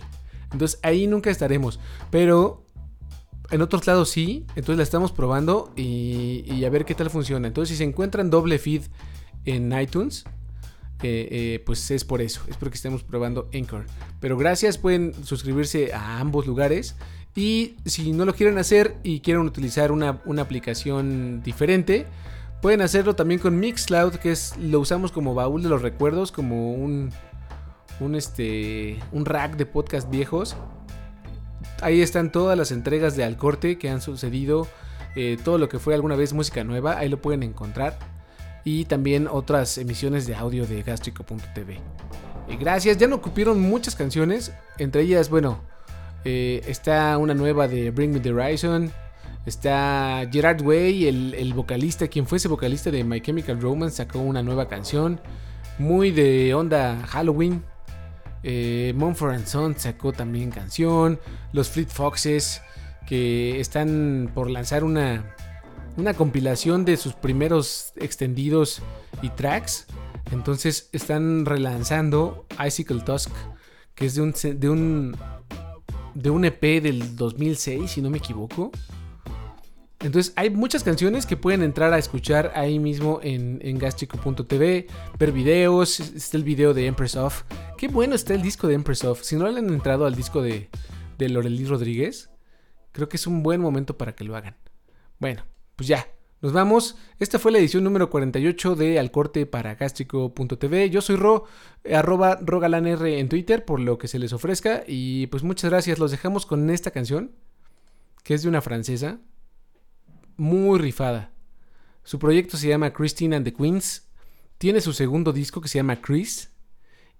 Entonces 0.52 0.80
ahí 0.84 1.08
nunca 1.08 1.30
estaremos. 1.30 1.80
Pero 2.12 2.64
en 3.50 3.62
otros 3.62 3.88
lados 3.88 4.10
sí. 4.10 4.46
Entonces 4.50 4.78
la 4.78 4.84
estamos 4.84 5.12
probando 5.12 5.74
y, 5.76 6.44
y 6.48 6.64
a 6.64 6.70
ver 6.70 6.86
qué 6.86 6.96
tal 6.96 7.10
funciona. 7.10 7.48
Entonces 7.48 7.76
si 7.76 7.78
se 7.78 7.84
encuentran 7.84 8.30
doble 8.30 8.60
feed 8.60 8.84
en 9.46 9.78
iTunes, 9.78 10.26
eh, 11.04 11.28
eh, 11.30 11.64
pues 11.64 11.92
es 11.92 12.04
por 12.04 12.22
eso, 12.22 12.42
es 12.48 12.58
porque 12.58 12.76
estamos 12.76 13.04
probando 13.04 13.50
Anchor. 13.54 13.86
Pero 14.20 14.36
gracias, 14.36 14.78
pueden 14.78 15.14
suscribirse 15.24 15.94
a 15.94 16.20
ambos 16.20 16.48
lugares. 16.48 16.96
Y 17.36 17.76
si 17.86 18.14
no 18.14 18.26
lo 18.26 18.34
quieren 18.34 18.58
hacer 18.58 18.98
y 19.04 19.20
quieren 19.20 19.44
utilizar 19.44 19.92
una, 19.92 20.22
una 20.26 20.42
aplicación 20.42 21.44
diferente, 21.44 22.08
pueden 22.64 22.82
hacerlo 22.82 23.16
también 23.16 23.40
con 23.40 23.60
Mixcloud, 23.60 24.16
que 24.16 24.32
es 24.32 24.58
lo 24.58 24.80
usamos 24.80 25.12
como 25.12 25.36
baúl 25.36 25.62
de 25.62 25.70
los 25.70 25.84
recuerdos, 25.84 26.32
como 26.32 26.74
un, 26.74 27.12
un, 28.00 28.16
este, 28.16 28.98
un 29.12 29.26
rack 29.26 29.56
de 29.56 29.68
podcast 29.68 30.10
viejos. 30.10 30.56
Ahí 31.84 32.02
están 32.02 32.32
todas 32.32 32.58
las 32.58 32.72
entregas 32.72 33.16
de 33.16 33.24
Al 33.24 33.38
Corte 33.38 33.78
que 33.78 33.92
han 33.92 34.02
sucedido, 34.02 34.68
eh, 35.16 35.38
todo 35.44 35.60
lo 35.60 35.70
que 35.70 35.78
fue 35.78 35.94
alguna 35.94 36.16
vez 36.16 36.34
música 36.34 36.64
nueva, 36.64 36.98
ahí 36.98 37.08
lo 37.08 37.22
pueden 37.22 37.44
encontrar 37.44 38.17
y 38.68 38.84
también 38.84 39.30
otras 39.32 39.78
emisiones 39.78 40.28
de 40.28 40.36
audio 40.36 40.68
de 40.68 40.84
gastrico.tv. 40.84 41.80
Y 42.50 42.58
gracias, 42.58 42.98
ya 42.98 43.08
no 43.08 43.16
ocupieron 43.16 43.62
muchas 43.62 43.96
canciones, 43.96 44.52
entre 44.78 45.04
ellas, 45.04 45.30
bueno, 45.30 45.62
eh, 46.26 46.62
está 46.68 47.18
una 47.18 47.34
nueva 47.34 47.70
de 47.70 47.92
Bring 47.92 48.12
Me 48.12 48.20
the 48.20 48.34
Horizon, 48.34 48.92
está 49.46 50.28
Gerard 50.30 50.62
Way, 50.64 51.08
el, 51.08 51.34
el 51.36 51.54
vocalista, 51.54 52.10
quien 52.10 52.28
fuese 52.28 52.50
vocalista 52.50 52.92
de 52.92 53.06
My 53.06 53.22
Chemical 53.22 53.62
Romance, 53.62 53.96
sacó 53.96 54.20
una 54.20 54.44
nueva 54.44 54.68
canción, 54.68 55.22
muy 55.80 56.12
de 56.12 56.54
onda 56.54 57.02
Halloween. 57.08 57.64
Eh, 58.44 58.92
Mumford 58.98 59.46
Son 59.46 59.80
sacó 59.80 60.12
también 60.12 60.52
canción, 60.52 61.22
los 61.54 61.70
Fleet 61.70 61.88
Foxes, 61.88 62.62
que 63.08 63.62
están 63.62 64.30
por 64.36 64.50
lanzar 64.50 64.84
una, 64.84 65.24
una 65.98 66.14
compilación 66.14 66.86
de 66.86 66.96
sus 66.96 67.14
primeros 67.14 67.92
extendidos 67.96 68.82
y 69.22 69.30
tracks. 69.30 69.88
Entonces 70.32 70.90
están 70.94 71.46
relanzando 71.46 72.46
Icicle 72.66 73.02
Tusk, 73.02 73.32
que 73.96 74.06
es 74.06 74.16
de 74.16 74.22
un, 74.22 74.34
de 74.34 74.70
un, 74.70 75.18
de 76.14 76.30
un 76.30 76.46
EP 76.46 76.62
del 76.82 77.16
2006, 77.16 77.92
si 77.92 78.02
no 78.02 78.10
me 78.10 78.20
equivoco. 78.20 78.72
Entonces 80.00 80.32
hay 80.36 80.52
muchas 80.52 80.84
canciones 80.84 81.26
que 81.26 81.38
pueden 81.38 81.64
entrar 81.64 81.92
a 81.92 81.98
escuchar 81.98 82.52
ahí 82.54 82.78
mismo 82.78 83.20
en, 83.24 83.60
en 83.64 83.80
gastrico.tv, 83.80 84.86
ver 85.18 85.32
videos, 85.32 86.00
está 86.00 86.38
el 86.38 86.44
video 86.44 86.76
de 86.76 86.86
Empress 86.86 87.16
Of. 87.16 87.44
Qué 87.78 87.88
bueno 87.88 88.14
está 88.14 88.36
el 88.36 88.44
disco 88.44 88.68
de 88.68 88.76
Empress 88.76 89.04
Of. 89.04 89.24
Si 89.24 89.36
no 89.36 89.48
le 89.50 89.58
han 89.58 89.70
entrado 89.70 90.06
al 90.06 90.14
disco 90.14 90.44
de, 90.44 90.70
de 91.18 91.30
Lorelí 91.30 91.66
Rodríguez, 91.66 92.30
creo 92.92 93.10
que 93.10 93.18
es 93.18 93.26
un 93.26 93.42
buen 93.42 93.60
momento 93.60 93.98
para 93.98 94.14
que 94.14 94.24
lo 94.24 94.36
hagan. 94.36 94.56
Bueno, 95.20 95.44
pues 95.78 95.88
ya, 95.88 96.08
nos 96.42 96.54
vamos. 96.54 96.98
Esta 97.20 97.38
fue 97.40 97.52
la 97.52 97.60
edición 97.60 97.84
número 97.84 98.10
48 98.10 98.76
de 98.76 99.00
Al 99.00 99.12
Corte. 99.12 99.48
Yo 100.90 101.02
soy 101.02 101.16
Ro, 101.16 101.46
arroba 101.90 102.40
rogalanr 102.42 103.06
en 103.06 103.30
Twitter, 103.30 103.64
por 103.64 103.80
lo 103.80 104.00
que 104.00 104.08
se 104.08 104.18
les 104.18 104.34
ofrezca. 104.34 104.84
Y 104.88 105.28
pues 105.28 105.44
muchas 105.44 105.70
gracias. 105.70 106.00
Los 106.00 106.10
dejamos 106.10 106.48
con 106.48 106.70
esta 106.72 106.90
canción, 106.90 107.32
que 108.24 108.34
es 108.34 108.42
de 108.42 108.50
una 108.50 108.62
francesa, 108.62 109.20
muy 110.36 110.80
rifada. 110.80 111.32
Su 112.04 112.18
proyecto 112.18 112.58
se 112.58 112.68
llama 112.68 112.92
Christine 112.92 113.36
and 113.36 113.46
the 113.46 113.54
Queens. 113.54 114.08
Tiene 114.58 114.82
su 114.82 114.94
segundo 114.94 115.34
disco 115.34 115.62
que 115.62 115.68
se 115.68 115.78
llama 115.78 116.02
Chris. 116.02 116.52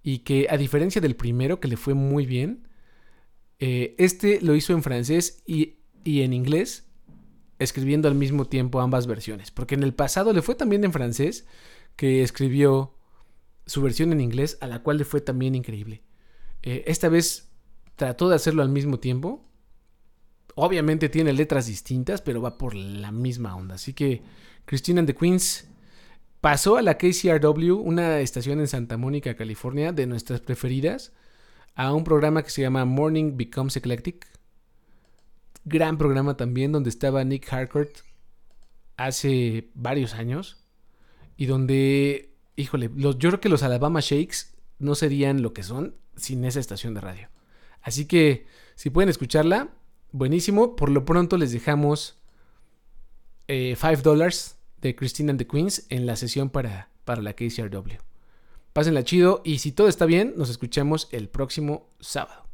Y 0.02 0.18
que 0.18 0.48
a 0.50 0.56
diferencia 0.56 1.00
del 1.00 1.14
primero, 1.14 1.60
que 1.60 1.68
le 1.68 1.76
fue 1.76 1.94
muy 1.94 2.26
bien, 2.26 2.66
eh, 3.60 3.94
este 3.98 4.40
lo 4.40 4.56
hizo 4.56 4.72
en 4.72 4.82
francés 4.82 5.44
y, 5.46 5.78
y 6.02 6.22
en 6.22 6.32
inglés 6.32 6.87
escribiendo 7.58 8.08
al 8.08 8.14
mismo 8.14 8.44
tiempo 8.46 8.80
ambas 8.80 9.06
versiones. 9.06 9.50
Porque 9.50 9.74
en 9.74 9.82
el 9.82 9.94
pasado 9.94 10.32
le 10.32 10.42
fue 10.42 10.54
también 10.54 10.84
en 10.84 10.92
francés, 10.92 11.46
que 11.96 12.22
escribió 12.22 12.94
su 13.66 13.82
versión 13.82 14.12
en 14.12 14.20
inglés, 14.20 14.58
a 14.60 14.66
la 14.66 14.82
cual 14.82 14.98
le 14.98 15.04
fue 15.04 15.20
también 15.20 15.54
increíble. 15.54 16.02
Eh, 16.62 16.84
esta 16.86 17.08
vez 17.08 17.50
trató 17.96 18.28
de 18.28 18.36
hacerlo 18.36 18.62
al 18.62 18.68
mismo 18.68 18.98
tiempo. 18.98 19.44
Obviamente 20.54 21.08
tiene 21.08 21.32
letras 21.32 21.66
distintas, 21.66 22.22
pero 22.22 22.40
va 22.40 22.58
por 22.58 22.74
la 22.74 23.12
misma 23.12 23.54
onda. 23.56 23.74
Así 23.74 23.92
que 23.92 24.22
Christine 24.64 25.00
and 25.00 25.08
the 25.08 25.14
Queens 25.14 25.68
pasó 26.40 26.76
a 26.76 26.82
la 26.82 26.96
KCRW, 26.98 27.74
una 27.74 28.20
estación 28.20 28.60
en 28.60 28.68
Santa 28.68 28.96
Mónica, 28.96 29.36
California, 29.36 29.92
de 29.92 30.06
nuestras 30.06 30.40
preferidas, 30.40 31.12
a 31.74 31.92
un 31.92 32.04
programa 32.04 32.42
que 32.42 32.50
se 32.50 32.62
llama 32.62 32.84
Morning 32.84 33.36
Becomes 33.36 33.76
Eclectic 33.76 34.26
gran 35.68 35.98
programa 35.98 36.36
también 36.36 36.72
donde 36.72 36.90
estaba 36.90 37.24
Nick 37.24 37.52
Harcourt 37.52 37.90
hace 38.96 39.70
varios 39.74 40.14
años 40.14 40.64
y 41.36 41.46
donde, 41.46 42.34
híjole, 42.56 42.90
yo 42.96 43.16
creo 43.16 43.40
que 43.40 43.48
los 43.48 43.62
Alabama 43.62 44.00
Shakes 44.00 44.54
no 44.78 44.94
serían 44.94 45.42
lo 45.42 45.52
que 45.52 45.62
son 45.62 45.94
sin 46.16 46.44
esa 46.44 46.60
estación 46.60 46.94
de 46.94 47.00
radio. 47.00 47.28
Así 47.80 48.06
que 48.06 48.46
si 48.74 48.90
pueden 48.90 49.08
escucharla, 49.08 49.70
buenísimo. 50.12 50.76
Por 50.76 50.90
lo 50.90 51.04
pronto 51.04 51.36
les 51.36 51.52
dejamos 51.52 52.18
5 53.46 53.48
eh, 53.48 53.96
dólares 54.02 54.58
de 54.80 54.94
Christine 54.94 55.30
and 55.30 55.38
the 55.38 55.46
Queens 55.46 55.86
en 55.88 56.06
la 56.06 56.16
sesión 56.16 56.50
para, 56.50 56.90
para 57.04 57.22
la 57.22 57.34
KCRW. 57.34 57.98
Pásenla 58.72 59.04
chido 59.04 59.42
y 59.44 59.58
si 59.58 59.72
todo 59.72 59.88
está 59.88 60.06
bien, 60.06 60.34
nos 60.36 60.50
escuchamos 60.50 61.08
el 61.12 61.28
próximo 61.28 61.90
sábado. 62.00 62.47